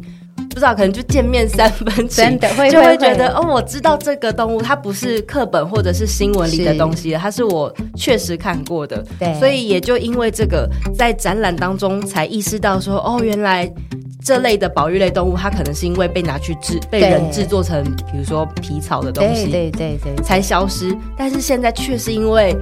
[0.52, 2.38] 不知道，可能就见面三分情，
[2.70, 9.02] 就会觉得哦，我知道这个动物，它不是课本或者是新闻里的东西，它是我确实看过的。
[9.18, 13.70] 对，所以也就因为这个，在展览当中才意识到说，哦，原来
[14.22, 17.82] 这类的保育类动物，它可能是因为被拿去制，被人制作成，
[18.12, 20.94] 比如说皮草的东西，对对对，才消失。
[21.16, 22.54] 但是现在却是因为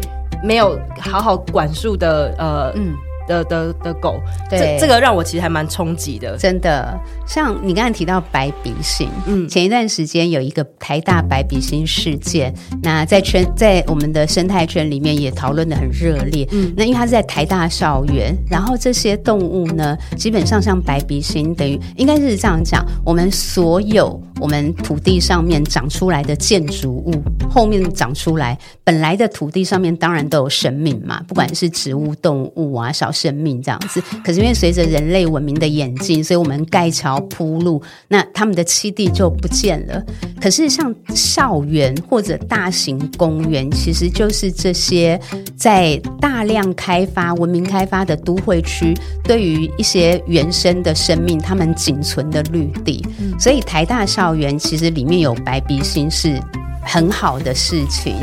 [0.45, 2.95] 没有好好管束的，呃，嗯。
[3.27, 6.99] 的的的狗，对，这这个让我其实还蛮冲击的，真的。
[7.27, 12.53] 像你刚才提到白鼻星，嗯，前一段时间有一个台大白鼻星事件，
[12.83, 33.09] 那在圈在我们的生态圈里面也讨论的很热烈，嗯，那因为它是在台大校园，然后这些动物呢，基本上像白鼻星，等于应该是这样讲，我们所有我们土地上面长出来的建筑物后面长出来，本来的土地上面当然都有生命嘛，不管是植物、动物啊，小。
[33.21, 40.03] 生命这样子，可是因为随着人类文明的演进，所以我们盖桥铺路，那他们的栖地就不见了。
[40.41, 45.21] 可是像校园或者大型公园，其实就是这些
[45.55, 48.95] 在大量开发、文明开发的都会区，
[49.25, 53.05] 对于一些原生的生命，他们仅存的绿地。
[53.39, 56.41] 所以台大校园其实里面有白鼻心是
[56.83, 58.17] 很好的事情。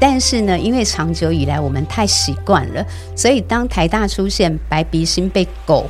[0.00, 2.84] 但是呢，因为长久以来我们太习惯了，
[3.14, 5.86] 所以当台大出现白鼻心被狗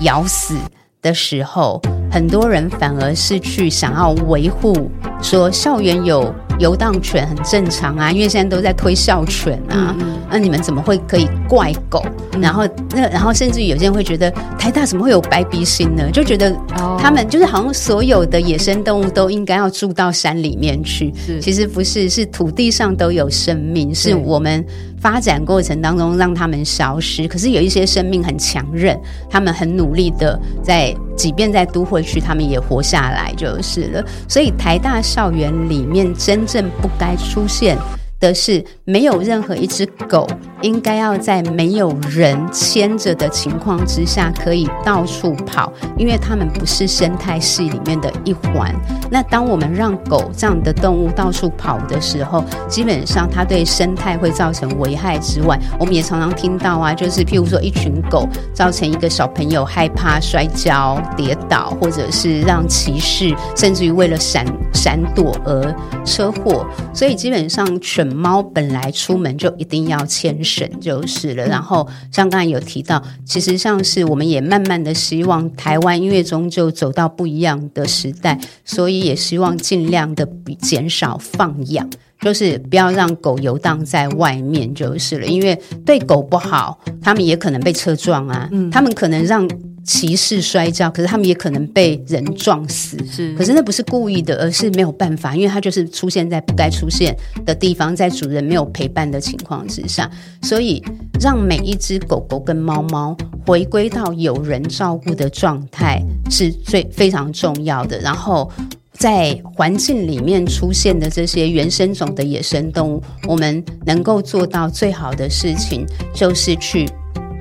[0.00, 0.58] 咬死
[1.00, 4.90] 的时候，很多人反而是去想要维护，
[5.22, 10.12] 说校园有游荡犬很正常啊，因为现在都在推哮犬啊，那、嗯。
[10.32, 12.02] 啊、你们怎么会可以怪狗？
[12.32, 16.10] 嗯、然后那然后甚至有些人会觉得台大怎么会有白鼻心呢？
[16.10, 16.56] 就觉得
[16.98, 24.64] 他们就是好像所有的野生动物都应该要住到山里面去，其实不是，是土地上都有生命，是我们
[25.02, 27.26] 发展过程当中让他们消失。
[27.26, 28.96] 可是有一些生命很强韧，
[29.28, 34.04] 他们很努力的在，即便在都会区，他们也活下来就是了。
[34.28, 37.76] 所以台大校园里面真正不该出现
[38.22, 40.28] 的是，没有任何一只狗
[40.60, 48.72] 应该要在没有人牵着的情况之下可以到处跑，因为它们不是生态系里面的一环。
[49.10, 66.64] 那当我们让狗这样的动物到处跑的时候，基本上它对生态会造成危害之外，我们也常常听到啊，就是譬如说一群狗造成一个小朋友害怕摔跤、跌倒，或者是让骑士甚至于为了闪闪躲而车祸。
[66.94, 68.11] 所以基本上犬。
[68.12, 80.28] 猫本来出门就一定要牵绳就是了，然后像刚才有提到，其实像是我们也慢慢的希望台湾音乐中就走到不一样的时代，所以也希望尽量的
[80.60, 81.88] 减少放养，
[82.20, 89.48] 就是不要让狗游荡在外面就是了，因为对狗不好，他们也可能被车撞啊，嗯，他们可能让。
[89.84, 92.96] 骑士摔跤，可是他们也可能被人撞死。
[93.04, 100.10] 是，可是那不是故意的，而是没有办法，因为它就是出现在不该出现的地方，在主人没有陪伴的情况之下，
[100.42, 100.82] 所以
[101.20, 103.16] 让每一只狗狗跟猫猫
[103.46, 107.98] 回归到有人照顾的状态是最非常重要的。
[107.98, 108.50] 然后
[108.92, 116.88] 在环境里面出现的这些原生种的野生动物，我们能够做到最好的事情就是去。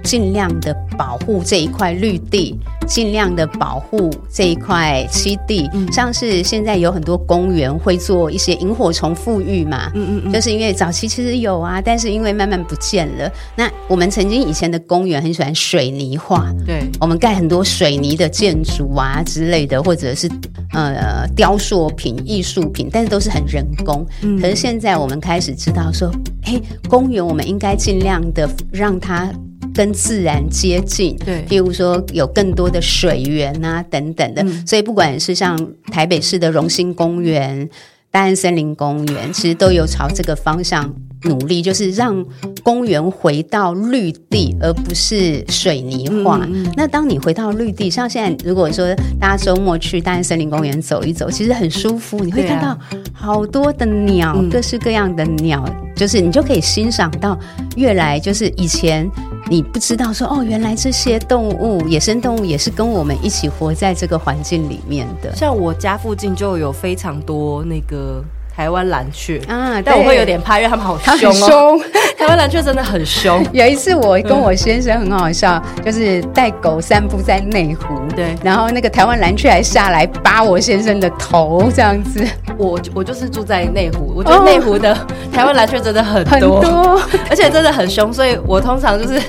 [0.04, 13.32] 尽量的保护这一块绿地，尽量的保护这一块栖地，嗯、像是现在有很多公园会做一些萤火虫复育嘛，嗯嗯嗯，就是因为早期其实有啊，但是因为慢慢不见了。
[13.56, 20.30] 那我们曾经以前的公园很喜欢水泥化，对，我们盖很多水泥的建筑啊之类的，或者是
[20.74, 24.06] 呃雕塑品、艺术品，但是都是很人工。
[24.22, 26.12] 嗯、可是现在我们开始知道说，
[26.44, 29.32] 哎，公园我们应该尽量的让它。
[29.74, 35.58] 跟自然接近，对，譬如说有更多的水源啊等等的，嗯、所以不管是像
[35.92, 37.70] 台北市的荣兴公园、
[38.10, 40.94] 大安森林公园，其实都有朝这个方向
[41.24, 42.26] 努力，就是让
[42.64, 46.48] 公园回到绿地，而不是水泥化。
[46.76, 52.78] 那当你回到绿地，像现在如果说大家周末去大安森林公园走一走，其实很舒服，你会看到
[53.14, 57.38] 好多的鸟，啊、各式各样的鸟，嗯、就是你就可以欣赏到
[57.76, 59.10] 越来就是以前。
[59.50, 65.36] 你不知道说哦，原来这些动物、野生动物也是跟我们一起活在这个环境里面的。
[65.36, 68.24] 像我家附近就有非常多那个
[68.62, 71.82] 台湾蓝雀啊，但我会有点怕，因为他们好凶哦。
[72.16, 73.44] 台湾蓝雀真的很凶。
[73.52, 82.24] 有一次我跟我先生很好笑，嗯、就是带狗散步在内湖，对，然后那个台湾蓝雀还下来扒我先生的头，这样子。
[82.56, 84.96] 我我就是住在内湖，我觉得内湖的
[85.34, 87.02] 台湾蓝雀真的很多，很多
[87.32, 89.20] 而且真的很凶，所以我通常就是。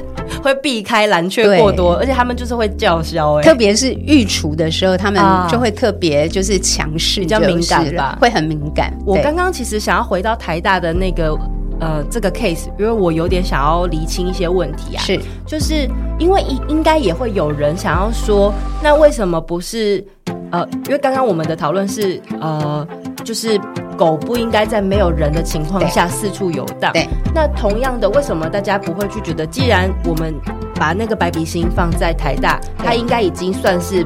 [0.43, 8.93] 会避开蓝雀过多，而且他们就是会叫嚣，哎，特别是育雏的时候，他们就会特别就是强势，比较敏感吧，会很敏感。
[9.07, 11.39] 我刚刚其实想要回到台大的那个
[11.81, 15.89] 呃这个 case，因为我有点想要厘清一些问题啊，是，就是
[16.19, 20.05] 因为应应该也会有人想要说，那为什么不是
[20.51, 22.87] 呃，因为刚刚我们的讨论是呃，
[23.23, 23.61] 就是。
[23.95, 26.93] 狗不应该在没有人的情况下四处游荡。
[26.93, 30.35] 对，那同样的，为什么大家不会去觉得，既然我们
[30.75, 34.05] 把那个白鼻星放在台大，它应该已经算是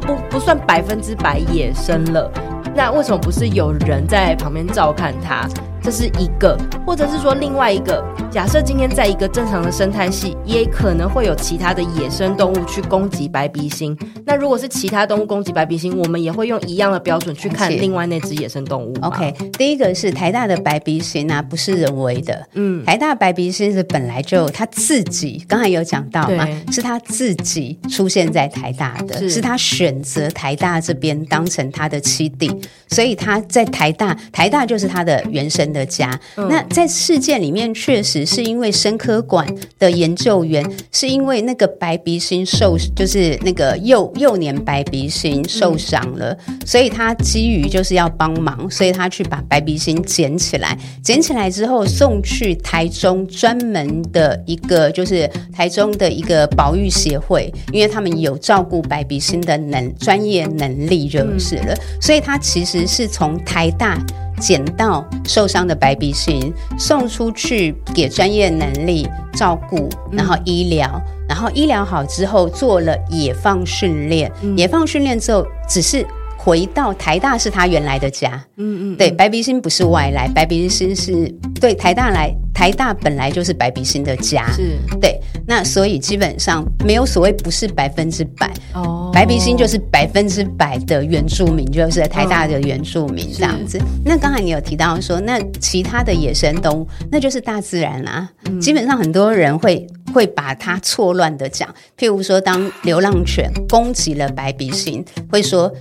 [0.00, 2.30] 不不算百分之百野生了？
[2.74, 5.48] 那为什么不是有人在旁边照看它？
[5.82, 6.56] 这是一个，
[6.86, 8.02] 或者是说另外一个。
[8.30, 13.94] 假设今天在一个正常的生态系，也可能会有其他的野生动物去攻击白鼻心。
[14.24, 18.96] 那如果是其他动物攻击白鼻心，我们也会用一样的标准去看另外那只野生动物。
[19.02, 22.42] OK，第一个是台大的白鼻心啊，不是人为的。
[22.54, 32.50] 嗯，台大白鼻心是本来就他自己，刚才有讲到嘛，是他自己出现在台大的，是，是他选择台大这边当成他的栖地，
[32.88, 36.18] 所以他在台大，台大就是他的原生的家。
[36.36, 38.12] 嗯、那在事件里面确实。
[38.24, 39.46] 是因为生科馆
[39.78, 64.02] 的研究员，是因为那个白鼻心受，就是那个幼幼年白鼻心受伤了，嗯、所以他基于就是要帮忙，所以他去把白鼻心捡起来，捡起来之后送去台中专门的一个，就是台中的一个保育协会，因为他们有照顾白鼻心的能专业能力就是了，嗯、所以他其实是从台大。
[64.40, 76.04] 捡到受伤的白鼻心，送出去给专业能力照顾，然后医疗，嗯、然后医疗好之后做了野放训练，嗯、野放训练之后只是
[76.44, 82.34] 回到台大是他原来的家，嗯嗯，对，白鼻心不是外来，白鼻心是对台大来。
[82.54, 93.78] 台大本来就是白鼻心的家，是对，那所以基本上没有所谓不是百分之百哦，白鼻心就是百分之百的原住民，就是台大的原住民这样子。
[93.78, 98.30] 哦、那刚才你有提到说，那其他的野生动物，那就是大自然啦、啊。
[98.44, 101.66] 嗯、基本上很多人会会把它错乱的讲，
[101.98, 105.72] 譬如说，当流浪犬攻击了白鼻心，会说。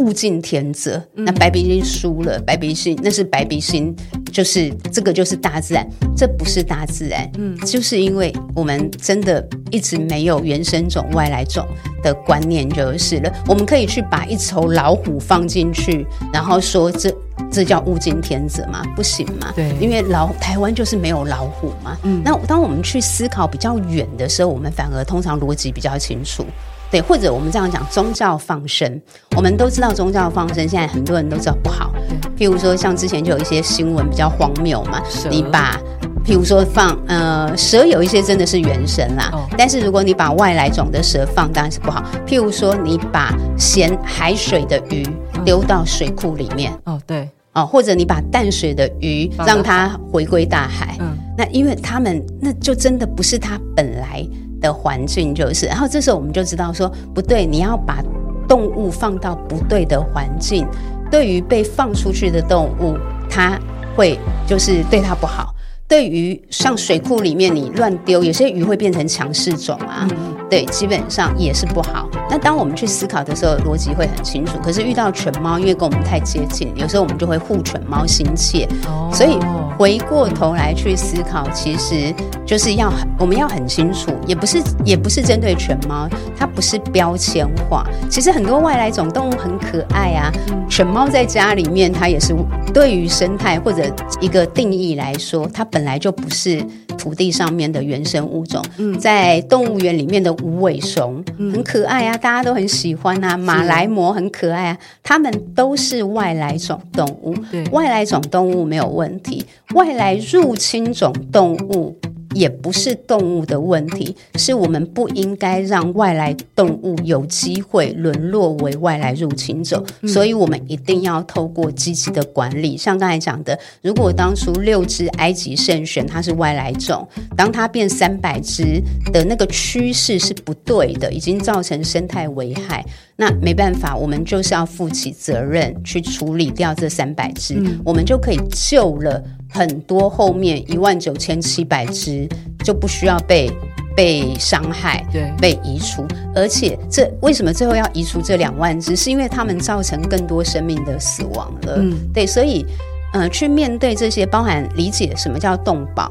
[0.00, 3.94] 物竞天择，那白鼻心输了，白鼻心那是白鼻心，
[4.32, 5.86] 就是这个就是大自然，
[6.16, 11.66] 这不是大自然，嗯，就是因为我们真的一直没有原生种、外来种
[12.02, 13.30] 的观念就是了。
[13.46, 17.14] 我们可以去把一头老虎放进去，然后说这
[17.52, 18.82] 这叫物竞天择吗？
[18.96, 26.46] 不行吗，对，因为老台湾就是没有老虎嘛，嗯，那当我们去思考比较远的时候，我们反而通常逻辑比较清楚。
[26.90, 29.00] 对，或者我们这样讲，宗教放生，
[29.36, 31.92] 我们都知道宗教放生，现在很多人都知道不好。
[32.36, 35.78] 譬如说，像之前就有一些新闻比较荒谬嘛，你把，
[36.24, 42.02] 譬如说放呃蛇，有一些真的是原神啦，哦、但是如果你把外来种的蛇放，当然是不好。
[42.26, 45.06] 譬如说，你把咸海水的鱼
[45.44, 54.26] 丢到水库里面，哦对，哦，或者你把淡水的鱼让它回归大海，嗯，那因为他们那就真的不是它本来。
[54.60, 58.02] 的环境就是，然后这时候我们就知道说不对，你要把
[58.48, 60.66] 动物放到不对的环境，
[61.10, 62.96] 对于被放出去的动物，
[63.28, 63.58] 它
[63.96, 65.54] 会就是对它不好；
[65.90, 72.08] 对于像水库里面你乱丢，有些鱼会变成强势种啊，嗯、对，基本上也是不好。
[72.30, 74.56] 那当我们去思考的时候，逻辑会很清楚。
[74.62, 78.68] 可是遇到犬猫，因为跟我们太接近，有时候我们就会护犬猫心切。
[78.86, 79.36] 哦、所以
[79.76, 82.14] 回过头来去思考，其实
[82.46, 87.84] 就是要我们要很清楚，也不是也不是针对犬猫，它不是标签化。
[88.08, 90.30] 其实很多外来种动物很可爱啊，
[90.68, 92.32] 犬猫在家里面它也是
[92.72, 93.82] 对于生态或者
[94.20, 96.62] 一个定义来说，它本本来就不是
[96.98, 103.34] 土地上面的原生物种，嗯、在动物园里面的无尾熊、嗯、很可爱啊，大家都很喜欢啊。
[103.34, 107.34] 马来貘很可爱啊，它们都是外来种动物。
[107.50, 111.96] 对，外来种动物没有问题，外来入侵种动物。
[112.34, 122.76] 也不是动物的问题，是我们不应该让外来动物有机会沦落为外来入侵者，嗯、所以我们一定要透过积极的管理。
[122.76, 127.06] 像刚才讲的，如果当初六只埃及圣选它是外来种，
[127.36, 128.80] 当它变三百只
[129.12, 132.84] 的那个趋势是不对的，已经造成生态危害。
[133.20, 142.26] 那没办法，我们就是要负起责任去处理掉这三百只，嗯、我们就可以救了很多后面一万九千七百只，
[142.64, 143.52] 就不需要被
[143.94, 146.02] 被伤害，对，被移除。
[146.34, 148.96] 而且这为什么最后要移除这两万只？
[148.96, 151.74] 是因为他们造成更多生命的死亡了。
[151.76, 152.64] 嗯，对，所以
[153.12, 156.10] 呃，去面对这些，包含理解什么叫动保。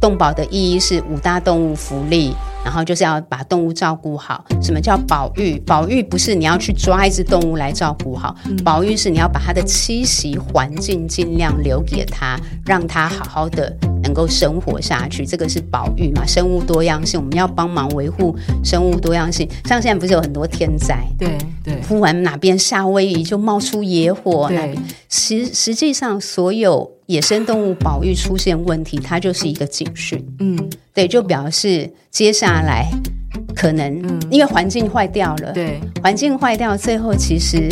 [0.00, 2.34] 动保的意义是五大动物福利，
[2.64, 4.44] 然后就是要把动物照顾好。
[4.62, 5.58] 什么叫保育？
[5.66, 15.24] 保育不是你要去抓一只动物来照顾好，嗯、保育是你要把它的栖息环境尽量留给它，让它好好的能够生活下去。
[15.24, 16.26] 这个是保育嘛？
[16.26, 19.48] 生物多样性，我们要帮忙维护生物多样性。
[19.64, 20.98] 像现在不是有很多天灾？
[21.18, 26.95] 对对，忽然哪边夏威夷就冒出野火，对那边实实际上所有。
[27.06, 30.24] 野生动物保育出现问题，它就是一个警讯。
[30.40, 30.58] 嗯，
[30.92, 32.90] 对，就表示接下来
[33.54, 33.94] 可能
[34.30, 37.68] 因为环境坏掉了，对，环境坏掉，最后其实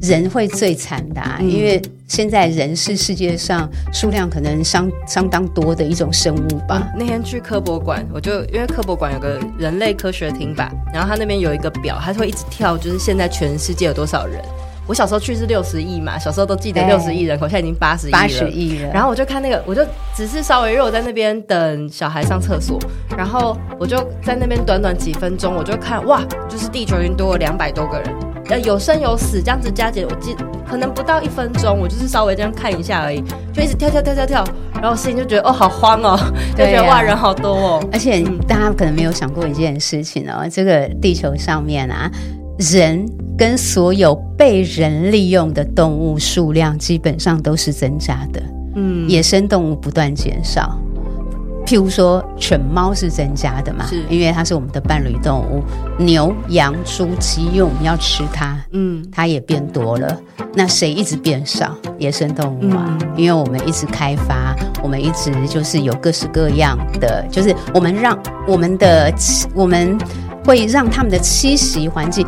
[0.00, 6.92] 人会最惨的啊，嗯，因为现在人是世界上数量可能相相当多的一种生物吧。
[6.96, 14.40] 那天去科博馆，我就因为科博馆有个人类科学厅吧，然后它那边有一个表，它会一直跳，就是现在全世界有多少人。
[14.86, 18.18] 我小时候去是六十亿嘛，小时候都记得六十亿人口，现在已经八十亿了。
[18.18, 18.90] 八十亿了。
[18.92, 19.84] 然后我就看那个，我就
[20.14, 22.78] 只是稍微，因为我在那边等小孩上厕所，
[23.16, 28.14] 然后我就在那边短短几分钟，我就看哇，就是地球已经多了两百多个人，
[28.48, 30.36] 呃，有生有死，这样子加减，我记
[30.68, 33.22] 可能不到一分钟，我就是稍微这样看一下而已，
[33.52, 36.16] 就一直跳跳跳跳跳，然后我心里就觉得哦，好慌哦，
[36.56, 37.88] 就觉得哇，人好多哦。
[37.92, 42.10] 而且大家可能没有想过一件事情哦，这个地球上面啊，
[42.58, 43.06] 人。
[43.38, 48.42] 跟所有被人利用的动物数量基本上都是增加的，
[48.76, 50.80] 嗯，野生动物不断减少。
[51.66, 55.62] 譬如说，犬猫是增加的嘛，是因为它是我们的伴侣动物。
[55.98, 60.18] 牛、羊、猪、鸡，因为我们要吃它，嗯，它也变多了。
[60.54, 61.76] 那谁一直变少？
[61.98, 69.12] 野生动物啊，嗯、因为我们一直开发，我们一直就是有各式各样的，就是我们让我们的
[69.54, 69.98] 我们
[70.42, 72.26] 会让他们的栖息环境。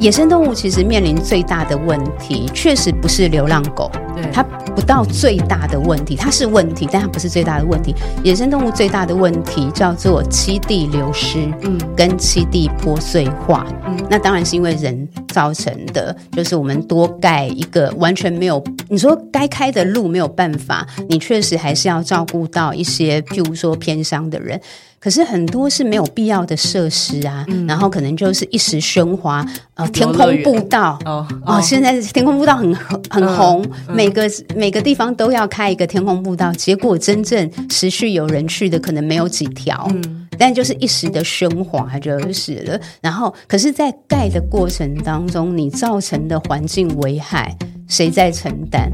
[0.00, 7.94] 野生动物其实面临最大的问题，确实不是流浪狗，对它不到最大的问题，它是问题，但它不是最大的问题。
[8.24, 24.58] 野生动物最大的问题叫做栖地流失，嗯，跟栖地破碎化，嗯，那当然是因为人造成的，就是我们多盖一个完全没有，你说该开的路没有办法，你确实还是要照顾到一些，譬如说偏乡的人。
[25.00, 29.44] 可是很多是没有必要的设施啊，嗯、然后可能就是一时喧哗，
[29.74, 30.98] 呃，天空步道。
[31.06, 32.74] 哦，哦，哦，现在天空步道很
[33.08, 42.78] 很红，每个每个地方都要开一个天空步道，结果真正持续有人去的可能没有几条，嗯、但就是一时的喧哗就是了。
[43.00, 47.56] 然后，可是，在盖的过程当中，你造成的环境危害，
[47.88, 48.92] 谁在承担？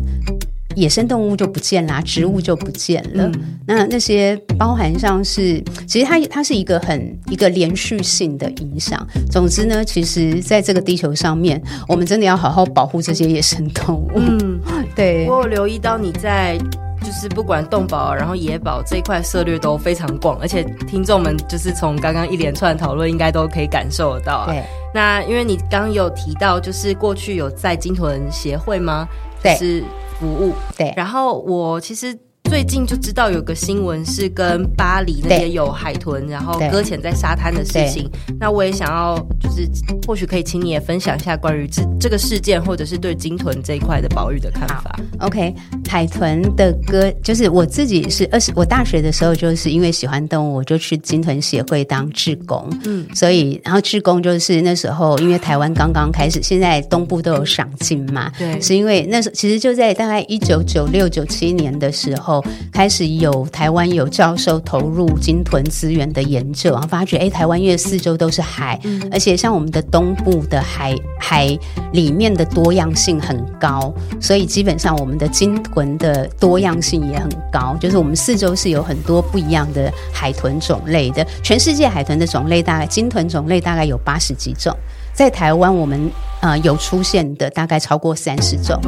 [0.77, 3.27] 野生动物就不见啦，植物就不见了。
[3.27, 9.05] 嗯、那那些包含上是，其实它它是一个很一个连续性的影响。
[9.31, 14.11] 总之呢，其实在这个地球上面，我们真的要好好保护这些野生动物。
[14.17, 14.61] 嗯，
[14.95, 15.27] 对。
[15.27, 16.59] 我有留意到你在
[17.03, 24.47] 就是不管动保然后野保这一块涉略都非常广，而且听众们就是从刚刚一连串讨论，应该都可以感受得到啊。
[24.49, 24.63] 对。
[24.93, 29.09] 那因为你刚刚有提到，就是过去有在鲸豚协会吗？
[29.43, 29.55] 对。
[29.57, 29.83] 是。
[30.19, 30.53] 服务。
[30.77, 38.09] 对，然后我其实最近就知道有个新闻是跟巴黎那边有海豚，然后搁浅在沙滩的事情。
[38.39, 39.69] 那我也想要，就是
[40.07, 44.99] 或许可以请你也分享一下关于这这个事件，或者是对鲸豚这一块的保育的看法。
[45.21, 45.55] OK，
[45.89, 52.69] 海豚的歌，就是我自己是二十，我大学的时候就是因为喜欢动物，我就去鲸豚协会当志工。
[52.85, 58.31] 嗯，所以然后志工就是那时候，因为台湾刚刚开始，现在东部都有赏鲸嘛。
[58.39, 62.36] 对，是因为那时候其实就在大概一九九六九七年的时候，
[62.73, 71.59] 开始有台湾有教授投入鲸豚资源的研究，然后发觉哎，台湾因为四周都是海，嗯、而且像我们的东部的海海
[71.93, 81.27] 里面的多样性很高，所以基本上我们的鲸豚的多样性也很高，就是我们四周是有很多不一样的海豚种类的。
[81.43, 84.75] 全世界海豚的种类大概鲸豚种类大概有八十几种。
[85.13, 86.11] 在台湾，我们
[86.47, 88.81] 呃有出现的大概超过三十种，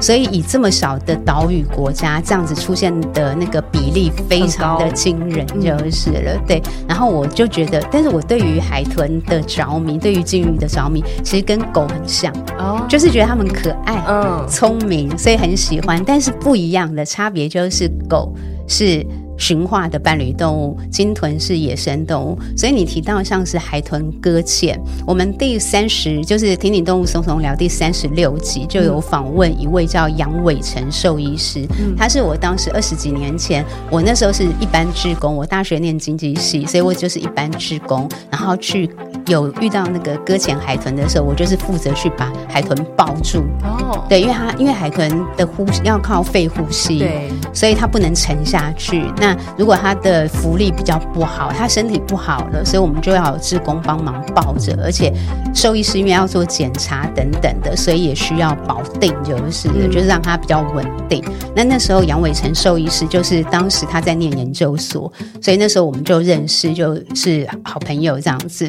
[0.00, 6.34] 所以以这么小的岛屿国家，这样子出现的那个比例非常的惊人，就是了。
[6.34, 16.02] 嗯、对，然后我就觉得，但是我对于海豚的着迷，对于鲸鱼的着迷，其实跟狗很像，哦，就是觉得它们可爱、嗯，聪明，所以很喜欢。
[16.04, 18.32] 但是不一样的差别就是狗
[18.68, 19.04] 是。
[19.36, 38.88] 驯化的伴侣动物，鲸豚是野生动物，所以你提到像是海豚搁浅，我们第三十就是《听你动物松松聊》第三十六集就有访问一位叫杨伟成兽医师，嗯，他是我当时二十几年前，我那时候是一般职工，我大学念经济系，所以我就是一般职工，然后去
[39.26, 49.04] 有遇到那个搁浅海豚的时候，我就是负责去把海豚抱住，哦，对，因为它因为海豚的呼吸要靠肺呼吸，对，所以它不能沉下去。
[49.18, 49.25] 那
[49.56, 55.10] 如果他的福利比较不好，他身体不好了，所以我们就要有志工帮忙抱着，而且
[55.54, 61.24] 兽医师因为要做检查等等的，所以也需要保定，就是、嗯、就是让他比较稳定。
[61.54, 65.10] 那那时候杨伟成兽医师就是当时他在念研究所，
[65.40, 68.68] 所以那时候我们就认识，就是好朋友这样子。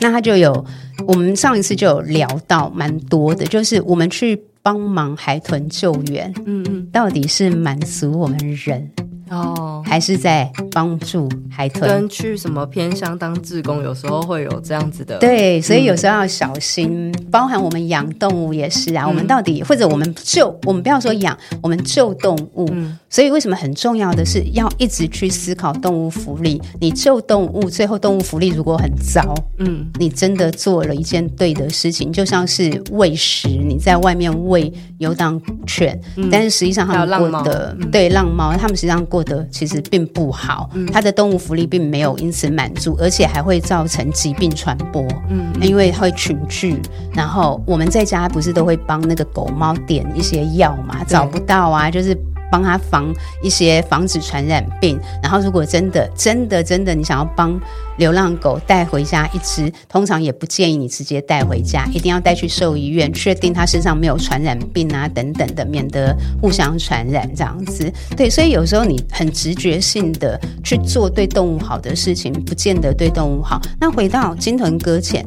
[0.00, 0.64] 那他就有
[1.06, 8.90] 我们上一次就有聊到蛮多的，就是我们去帮忙海豚救援，嗯嗯，到底是满足我们人。
[9.30, 15.18] 哦，还是在帮助海豚，跟去什么偏乡当志工，有时候会有这样子的。
[15.18, 19.04] 对，所以有时候要小心，嗯、包含我们养动物也是啊。
[19.04, 22.68] 嗯、我们到底或者我们救，我们不要说养，我们救动物。
[22.70, 26.62] 嗯、所以为什么很重要的是要一直去思考动物福利？
[26.80, 37.54] 你救动物，最后动物福利如果很糟，嗯，你真的做了一件对的事情，就像是喂食，你在外面喂游荡犬，嗯、但是实际上他们过
[37.90, 39.04] 对浪猫，他们实际上。
[39.15, 45.02] 过得其实并不好，它的动物福利并没有因此满足，而且还会造成疾病传播。
[45.28, 46.80] 嗯，因为会群聚，
[47.14, 51.04] 然后我们在家不是都会帮那个狗猫点一些药嘛？
[51.04, 52.16] 找不到啊，就是。
[52.50, 57.58] 帮他防一些防止传染病，然后如果真的真的真的你想要帮
[57.98, 67.92] 流浪狗带回家一只，通常也不建议你直接带回家，一定要带去兽医院，确定它身上没有传染病啊等等的，免得互相传染这样子。
[68.16, 73.60] 对，所以有时候你很直觉性的去做对动物好的事情，不见得对动物好。
[73.80, 75.24] 那回到鲸豚搁浅，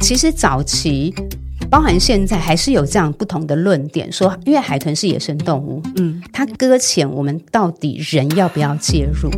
[0.00, 1.14] 其实早期。
[1.74, 9.28] 包含现在还是有这样不同的论点，说因为海豚是野生动物，嗯，它搁浅，我们到底人要不要介入？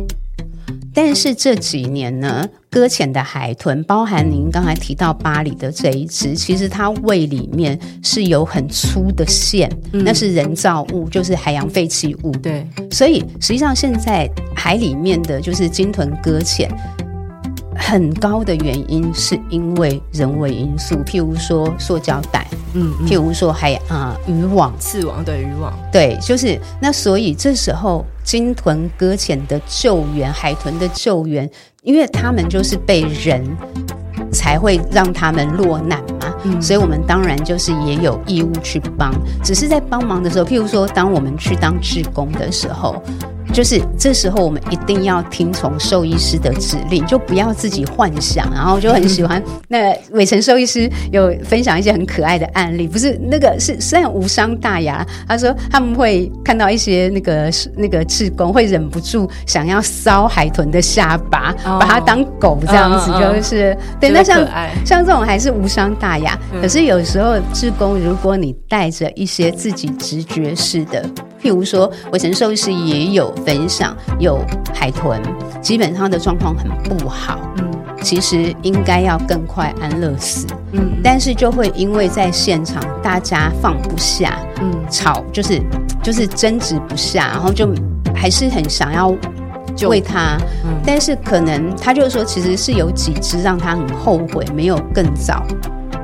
[0.93, 12.31] 但是这几年呢，搁浅的海豚，包含您刚才提到巴黎的这一只，其实它胃里面是有很粗的线，嗯，那是人造物，就是海洋废弃物。
[12.33, 16.69] 对，所以实际上现在海里面的就是鲸豚搁浅。
[17.77, 31.49] 很高的原因是因为人为因素，譬如说塑胶袋，嗯，嗯，譬如说还啊、呃、渔网、刺网对渔网，对，就是那所以这时候鲸豚搁浅的救援、海豚的救援，
[31.83, 33.45] 因为他们就是被人
[34.31, 39.13] 才会让他们落难嘛，嗯，所以我们当然就是也有义务去帮，
[39.43, 43.01] 只是在帮忙的时候，譬如说当我们去当志工的时候。
[43.53, 48.47] 就是这时候，我们一定要听从兽医师的指令，就不要自己幻想。
[48.53, 64.09] 然后就很喜欢那伟成兽医师有分享一些很可爱的案例，不是那个是虽然无伤大雅，他说他们会看到一些那个那个志工会忍不住想要搔海豚的下巴，哦、把它当狗这样子，就是、对。
[64.09, 64.47] 那像
[64.85, 71.03] 像这种还是无伤大雅，嗯、可是有时候志工，如果你带着一些自己直觉式的。
[71.47, 74.37] 譬如说，伟成兽医师也有分享，有
[74.73, 75.17] 海豚，
[75.61, 77.71] 基本上的状况很不好，嗯，
[78.01, 85.61] 其实应该要更快安乐死，嗯，但是就会因为在现场大家放不下，嗯，吵就是
[86.03, 87.73] 就是争执不下，然后就
[88.13, 89.15] 还是很想要
[89.87, 95.47] 为他，嗯，但是可能他就说，其实是有几只让他很后悔，没有更早。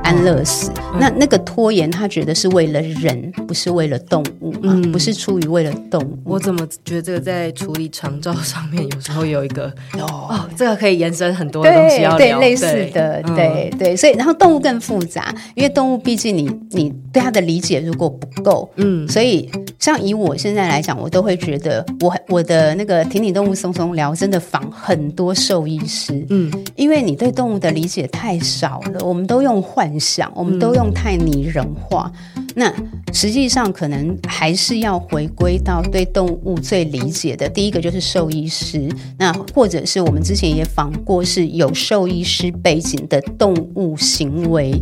[0.03, 0.71] 安乐死。
[0.93, 6.17] 嗯、那那个拖延，他觉得是为了人，不是为了动物，嗯，不是出于为了动物。
[6.23, 12.43] 我怎么觉得这个在处理长照上面，有时候有一个哦，哦，这个可以延伸很多东西要聊，对，对。
[12.43, 19.49] 类似的，对、嗯、对，所以，然后动物更复杂，因为动物毕竟你你对它的理解如果不够，嗯，所以
[19.79, 32.73] 像以我现在来讲，我都会觉得我我的那个挺挺动物松松聊，真的仿很多兽医师，嗯，因为你对动物的理解太少了，我们都用幻想，我们都用太拟人化，嗯、那
[33.11, 44.73] 实际上可能还是要回归到对动物最理解的，第一个就是兽医师，那或者是我们之前也访过是有兽医师背景的动物行为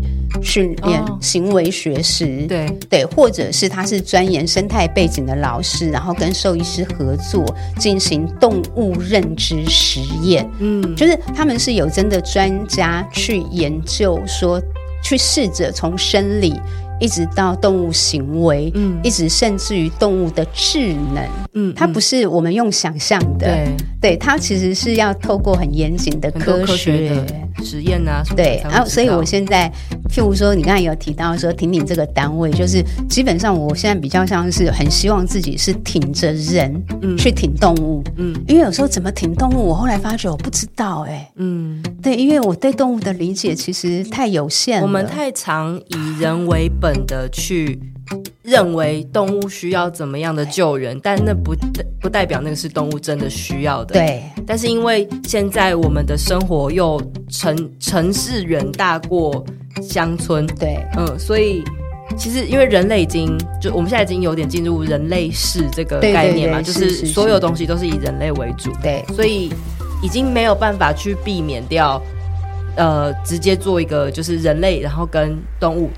[0.42, 2.68] 训练、哦、行为学师，对。
[2.90, 7.46] 对，或者是他是钻研生态背景的老师，然后跟兽医师合作
[7.78, 14.62] 进行动物认知实验，嗯，就是他们是有真的专家去研究说，
[15.02, 16.62] 去试着从生理。
[17.02, 27.12] 一直到动物行为，嗯，一直甚至于动物的智能，嗯，它不是我们用想象的，对，对，它其实是要透过很严谨的科学
[27.64, 29.72] 实验啊，对，然后所以我现在，
[30.10, 46.91] 譬如说，你刚才有提到说挺挺这个单位，就是基本上我现在比较像是很希望自己是挺着人，嗯，去挺动物，嗯，因为有时候怎么挺动物，我后来发觉我不知道，哎，嗯，对，因为我对动物的理解其实太有限了，我们太常以人为本。
[47.06, 47.80] 的去
[48.44, 51.54] 认为动物需要怎么样的救援，但那不
[52.00, 53.94] 不代表那个是动物真的需要的。
[53.94, 59.46] 对，但是因为现在我们的生活又城城市远大过
[59.82, 61.64] 乡村，对，嗯，所以
[62.18, 69.52] 其实因为人类已经就我们现在已经有点进入人类世这个概念嘛，就是所有东西都是以人类为主，对，所以
[70.02, 72.02] 已经没有办法去避免掉，
[72.76, 75.94] 呃，直接做一个就是人类然后跟动物的。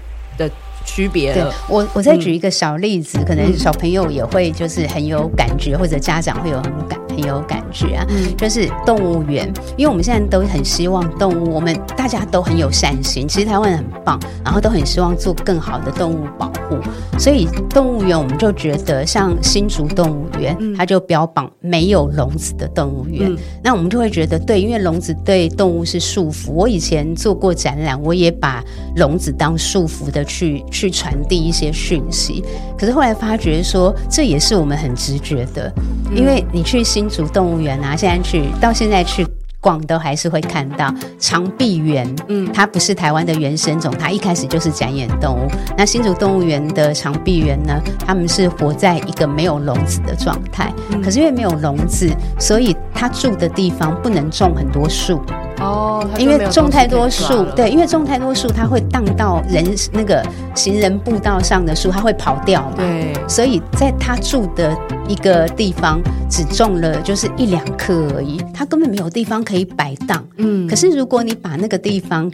[0.86, 16.78] 区别对，我我再举一个小例子，嗯，可能小朋友也会就是很有感觉，或者家长会有很感很有感觉啊，嗯，就是动物园，因为我们现在都很希望动物，我们大家都很有善心，其实台湾很棒，然后都很希望做更好的动物保护，
[17.20, 26.52] 所以动物园我们就觉得像新竹动物园，嗯，它就标榜没有笼子的动物园，嗯，那我们就会觉得对，因为笼子对动物是束缚。
[26.52, 28.64] 我以前做过展览，我也把
[28.96, 30.64] 笼子当束缚的去。
[30.72, 32.44] 去传递一些讯息，
[32.78, 35.72] 可是后来发觉说，这也是我们很直觉的，
[36.16, 39.26] 因为你去新竹动物园啊，现在去到现在去
[39.60, 45.50] 逛都还是会看到长臂猿，嗯，它不是台湾的原生种，它一开始就是展演动物。
[45.78, 55.22] 那新竹动物园的长臂猿呢，他们是活在一个没有笼子的状态，可是因为没有笼子，所以它住的地方不能种很多树。
[55.60, 60.24] 哦，因为种太多树，对，因为种太多树，它会荡到人那个
[60.56, 62.78] 行人步道上的树，它会跑掉嘛。
[62.78, 64.76] 对，所以在他住的
[65.08, 70.26] 一个地方，只种了就是一两棵而已，它根本没有地方可以摆荡。
[70.38, 72.30] 嗯，可是如果你把那个地方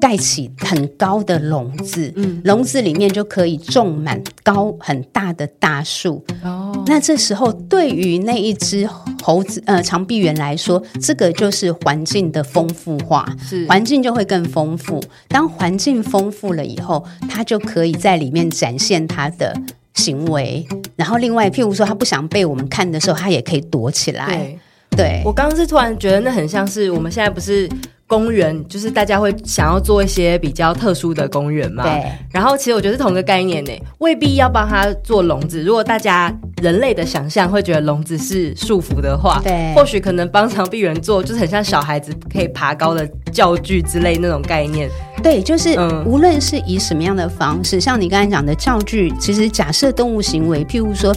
[0.00, 6.24] 盖起很高的笼子，嗯，笼子里面就可以种满高很大的大树。
[6.42, 8.88] 哦，那这时候对于那一只
[9.22, 15.02] 猴子，呃，长臂猿来说，这个就是环境的丰富化，是环境就会更丰富。
[15.28, 19.56] 当环境丰富了以后，它就可以在里面展现它的
[19.94, 20.66] 行为。
[20.96, 24.26] 然后另外，譬如说，它不想被我们看的时候，它也可以躲起来。
[24.26, 24.58] 对，
[24.96, 27.68] 对我刚刚是突然觉得，那很像是我们现在不是。
[28.08, 32.04] 公园就是大家会想要做一些比较特殊的公园嘛，对。
[32.30, 35.62] 然后其实我觉得是同一个概念呢，未必要帮他做笼子。
[35.62, 36.32] 如果大家
[36.62, 44.88] 人类的想象会觉得笼子是束缚的话，对，或许可能帮长臂猿做就是很像小孩子可以爬高的教具之类那种概念。
[45.20, 51.12] 对，就是无论是以什么样的方式，嗯、像你刚才讲的教具，其实假设动物行为，譬如说，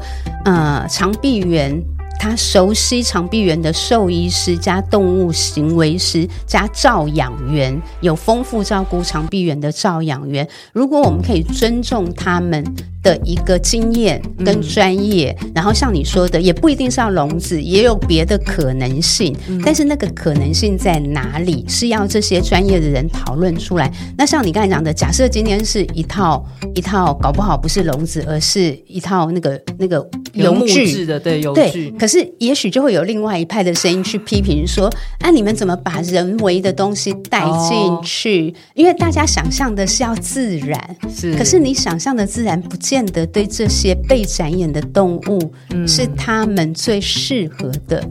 [0.46, 1.80] 呃，长臂猿。
[2.20, 10.46] 他熟悉长臂猿的兽医师加动物行为师加照养员，有丰富照顾长臂猿的照养员。
[10.74, 12.62] 如果我们可以尊重他们
[13.02, 19.62] 的一个经验跟专业，嗯，然后像你说的，也不一定是要笼子，也有别的可能性，嗯。
[19.64, 23.92] 但是那个可能性在哪里，是要这些专业的人讨论出来。
[24.18, 26.46] 那像你刚才讲的，假设今天是一套
[26.76, 31.92] 一套，搞不好不是笼子，而是一套那个那个游具的，对游具。
[31.92, 38.52] 可是也许就会有另外一派的声音去批评说：“啊，你们怎么把人为的东西带进去？
[38.52, 41.34] 哦、因为大家想象的是要自然，是。
[41.36, 45.54] 可是你想象的自然，不见得对这些被展演的动物
[45.88, 48.04] 是他们最适合的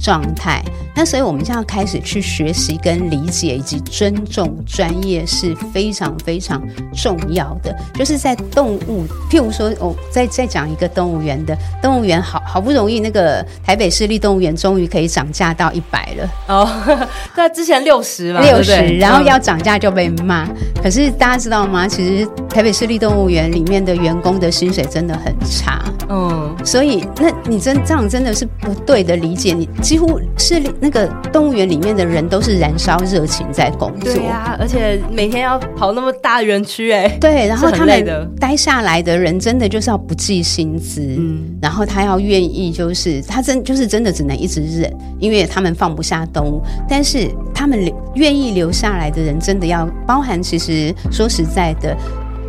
[0.00, 0.62] 状态。
[0.66, 6.62] 嗯、那所以我们就要开始去学习、跟理解以及尊重专业是非常非常
[6.94, 7.76] 重要的。
[7.94, 11.56] 就是在动物，譬如说，我再再讲一个动物园的。
[11.82, 16.68] 动物园好好不容易，那个台北市立动物园终于可以涨价到一百了哦。
[17.36, 20.44] 在之前六十嘛，六十，然后要涨价就被骂。
[20.44, 21.86] 嗯、可是大家知道吗？
[21.86, 25.82] 其实台北市立动物园里面的员工的薪水真的很差。
[26.08, 29.52] 嗯，所以那你真这样真的是不对的理解。
[29.52, 34.12] 你几乎是那个动物园里面的人都是燃烧热情在工作。
[34.12, 41.00] 对呀、啊，而且每天要跑那么大园区，哎，对，然后他们待下来的人真的就是要不计薪资。
[41.18, 41.56] 嗯。
[41.60, 46.62] 然后他要愿意，就是他真就是真的只能一直忍，因为他们放不下动物。
[46.88, 50.40] 但是他们留愿意留下来的人，真的要包含。
[50.40, 51.96] 其实说实在的。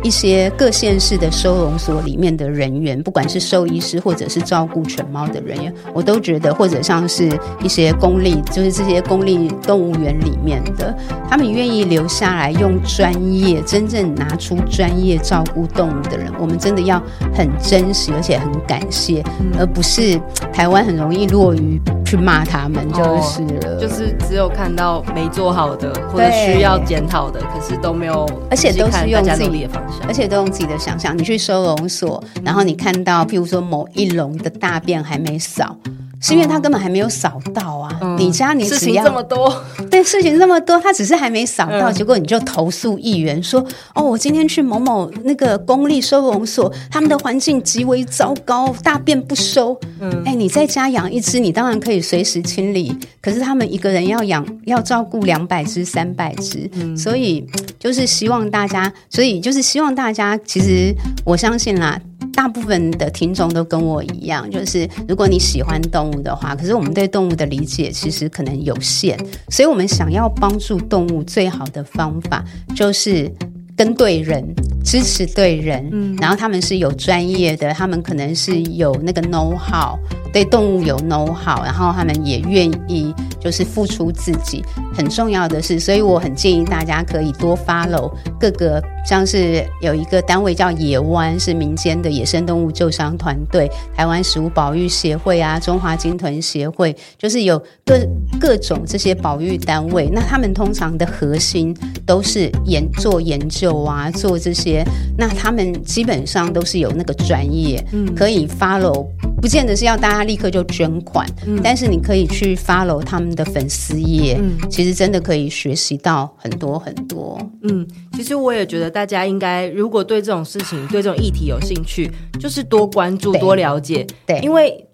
[0.02, 7.28] 一些各县市的收容所里面的人员，不管是兽医师或者是照顾犬猫的人员，我都觉得，或者像是
[7.62, 10.96] 一些公立，就是这些公立动物园里面的，
[11.28, 17.02] 他们愿意留下来用专业，真正拿出专业照顾动物的人，我们真的要
[17.34, 19.22] 很珍惜，而且很感谢，
[19.58, 20.20] 而不是
[20.52, 29.82] 台湾很容易落于去骂他们就是了，哦，就是只有看到没做好的或者需要检讨的，可是都没有，而且都是用自己的方。
[30.06, 35.76] 而且都用自己的想象，你去收容所，然后你看到，譬如说某一笼的大便还没扫。
[36.20, 37.98] 是因为他根本还没有扫到啊！
[38.00, 43.64] 嗯、你家你只要事情这么多，对，事情这么多，他只是还没扫到，嗯、结果你就投诉议员说
[43.94, 57.46] ：“哦，我今天去某某那个公立收容所，他们的环境极为糟糕，大便不收。”嗯，哎，你在家养一只，你当然可以随时清理，可是他们一个人要养要照顾两百只、三百只，嗯、所以
[57.78, 60.94] 就是希望大家，所以就是希望大家，其实
[61.24, 62.00] 我相信啦。
[62.32, 69.18] 大部分的听众都跟我一样，就是如果你喜欢动物的话，可是我们对动物的理解其实可能有限，
[69.48, 73.30] 所以我们想要帮助动物最好的方法就是
[73.78, 74.44] 跟对人，
[74.84, 79.96] 支持对人，嗯，然后他们是有专业的，他们可能是有那个 know how。
[80.30, 84.62] 对动物有 know how，然后他们也愿意就是付出自己。
[84.92, 97.98] 很重要的是，所以我很建议大家可以多 follow 各个，像是有一个单位叫野湾，是民间的野生动物救伤团队，台湾食物保育协会啊，中华鲸豚协会，就是有各
[98.38, 100.10] 各种这些保育单位。
[100.12, 101.74] 那他们通常的核心
[102.04, 104.84] 都是研做研究啊，做这些。
[105.16, 109.06] 那他们基本上都是有那个专业，嗯，可以 follow。
[109.40, 117.38] 不见得是要大家立刻就捐款，嗯、但是你可以去 follow 他们的粉丝页，嗯、其实真的可以学习到很多很多。
[117.62, 122.10] 嗯，其实我也觉得大家应该，如果对这种事情、对这种议题有兴趣，
[122.40, 124.04] 就是多关注、多了解。
[124.26, 124.84] 对，因为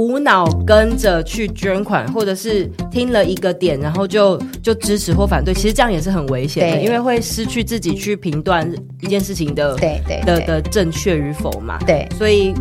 [0.00, 8.66] 无脑跟着去捐款，或者是听了一个点，然后就就支持或反对，其实这样也是很危险的，因为会失去自己去评断
[9.02, 11.78] 一件事情的对对的的正确与否嘛。
[11.86, 12.54] 对，所以。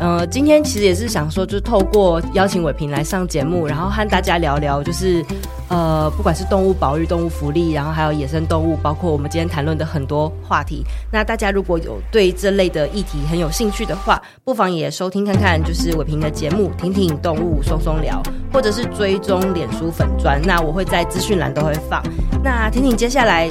[0.00, 5.22] 呃，今天其实也是想说，就透过邀请伟平来上节目，然后和大家聊聊，就是
[5.68, 10.84] 呃，不管是动物保育、动物福利，然后还有野生动物，包括我们今天谈论的很多话题。
[11.10, 20.40] 那大家如果有对这类的议题很有兴趣的话，不妨也收听看看，就是伟平的节目《婷婷动物松松聊》，或者是追踪脸书粉砖。
[20.44, 22.02] 那我会在资讯栏都会放。
[22.44, 23.48] 那婷婷接下来，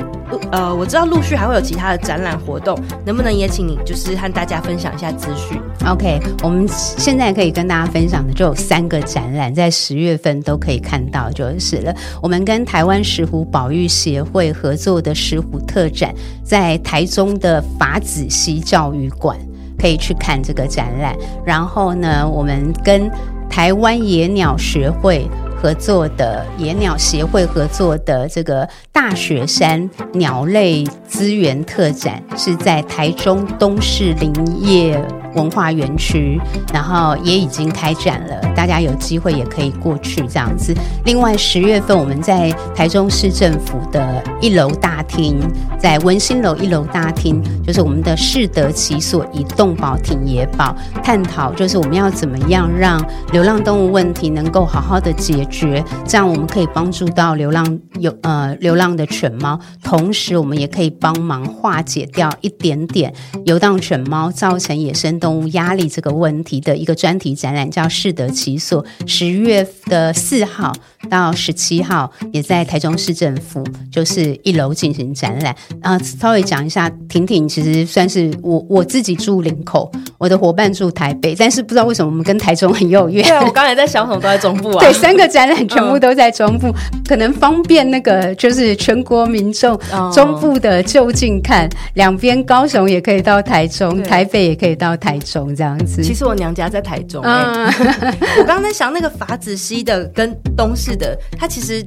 [0.51, 6.19] 呃，我知道陆续还会有其他的展览活动，能不能也请你就是和大家分享一下资讯？OK。
[6.43, 11.95] 我们现在可以跟大家分享的就有三个展览，在十月份都可以看到就是了。
[12.21, 19.37] 我们跟台湾石虎保育协会合作的石虎特展，在台中的法子溪教育馆
[19.77, 21.15] 可以去看这个展览。
[21.45, 23.09] 然后呢，我们跟
[23.49, 25.29] 台湾野鸟学会
[25.61, 34.99] 合作的野鸟协会合作的这个大雪山鸟类资源特展，是在台中东势林业
[35.35, 36.39] 文化园区，
[36.73, 38.39] 然后也已经开展了。
[38.55, 40.73] 大家有机会也可以过去这样子。
[41.05, 45.39] 另外十月份我们在台中市政府的一楼大厅，
[45.79, 63.13] 在文心楼一楼大厅，就是我们的适得其所，移动保挺野保，探讨就是我们要怎么样让流浪动物问题能够好好的解决，这样我们可以帮助到流浪有呃流浪的犬猫，同时我们也可以帮忙化解掉一点点
[63.45, 68.83] 游荡犬猫造成野生动物压力这个问题的一个专题展览，叫适得其所。
[69.07, 70.73] 十月的四号
[71.09, 75.55] 到十七号，也在台中市政府就是一楼进行展览。
[75.81, 83.23] 啊，稍微讲一下，婷婷其实算是我我自己住林口，我的伙伴住台北，但是不知道为什么我们跟台中很有缘。
[83.23, 84.79] 对啊，我刚才在想，什么都在中部啊。
[84.83, 89.79] 对，三个展览全部都在中部，嗯、可能方便那个就是全国民众
[90.13, 96.01] 中部的就近看，两边高雄也可以到台中，台北也可以到台中这样子。
[96.01, 97.65] 其实我娘家在台中，嗯，
[98.39, 101.85] 我刚刚在想那个法子西的跟东势的，它其实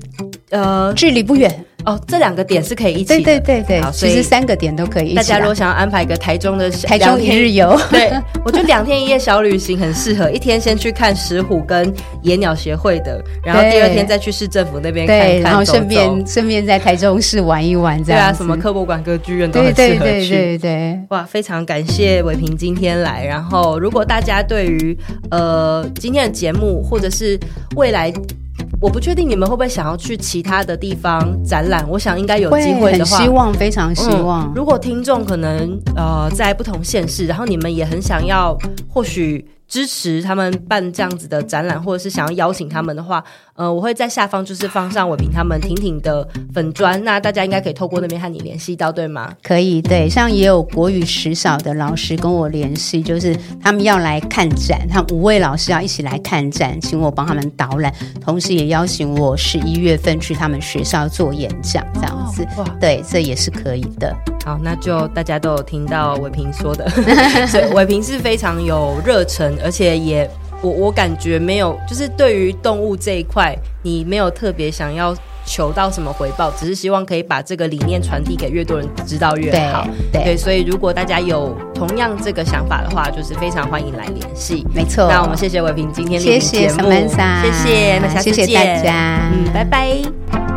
[0.50, 1.64] 呃距离不远。
[1.84, 3.22] 哦，这两个点是可以一起的。
[3.22, 5.16] 对对对对，其实三个点都可以一起。
[5.16, 8.10] 大家如果想要安排一个台中的台中一日游， 对，
[8.42, 10.30] 我觉得两天一夜小旅行很适合。
[10.30, 11.92] 一天先去看石虎跟
[12.22, 18.22] 野鸟协会的，然后第二天再去市政府那边看看，然后顺便顺便在台中市玩一玩，这样。
[18.22, 19.98] 对啊，什么科博馆、歌剧院都很适合去。
[19.98, 23.22] 对对对对，哇，非常感谢伟平今天来。
[23.26, 24.96] 然后，如果大家对于
[25.30, 27.38] 呃今天的节目或者是
[27.76, 28.10] 未来。
[28.84, 34.44] 我不确定你们会不会想要去其他的地方展览，我想应该有机会的话，希望非常希望。
[34.44, 38.54] 嗯，如果听众可能呃在不同县市，然后你们也很想要，
[38.86, 39.48] 或许。
[39.66, 43.24] 支持他们办这样子的展览，或者是想要邀请他们的话，
[43.56, 49.32] 呃，我会在下方就是放上伟平他们婷婷的粉砖，那大家应该可以透过那边和你联系到，对吗？
[49.44, 62.44] 可以，对，像也有国语实小的老师跟我联系，就是他们要来看展，他们五位老师要一起来看展，请我帮他们导览，同时也邀请我十一月份去他们学校做演讲，这样子，
[62.80, 64.12] 对，这也是可以的。
[64.44, 66.90] 好，那就大家都有听到伟平说的，
[67.46, 70.28] 所以伟平是非常有热忱，而且也
[70.64, 79.86] 我我感觉没有，就是对于动物这一块，你没有特别想要求到什么回报，只是希望可以把这个理念传递给越多人知道越好。
[80.10, 84.66] 对，所以如果大家有同样这个想法的话，就是非常欢迎来联系。
[84.74, 90.53] 没错，那我们谢谢伟平今天的节目，谢谢 Samantha，谢谢，那下次见，谢谢大家，嗯，拜拜。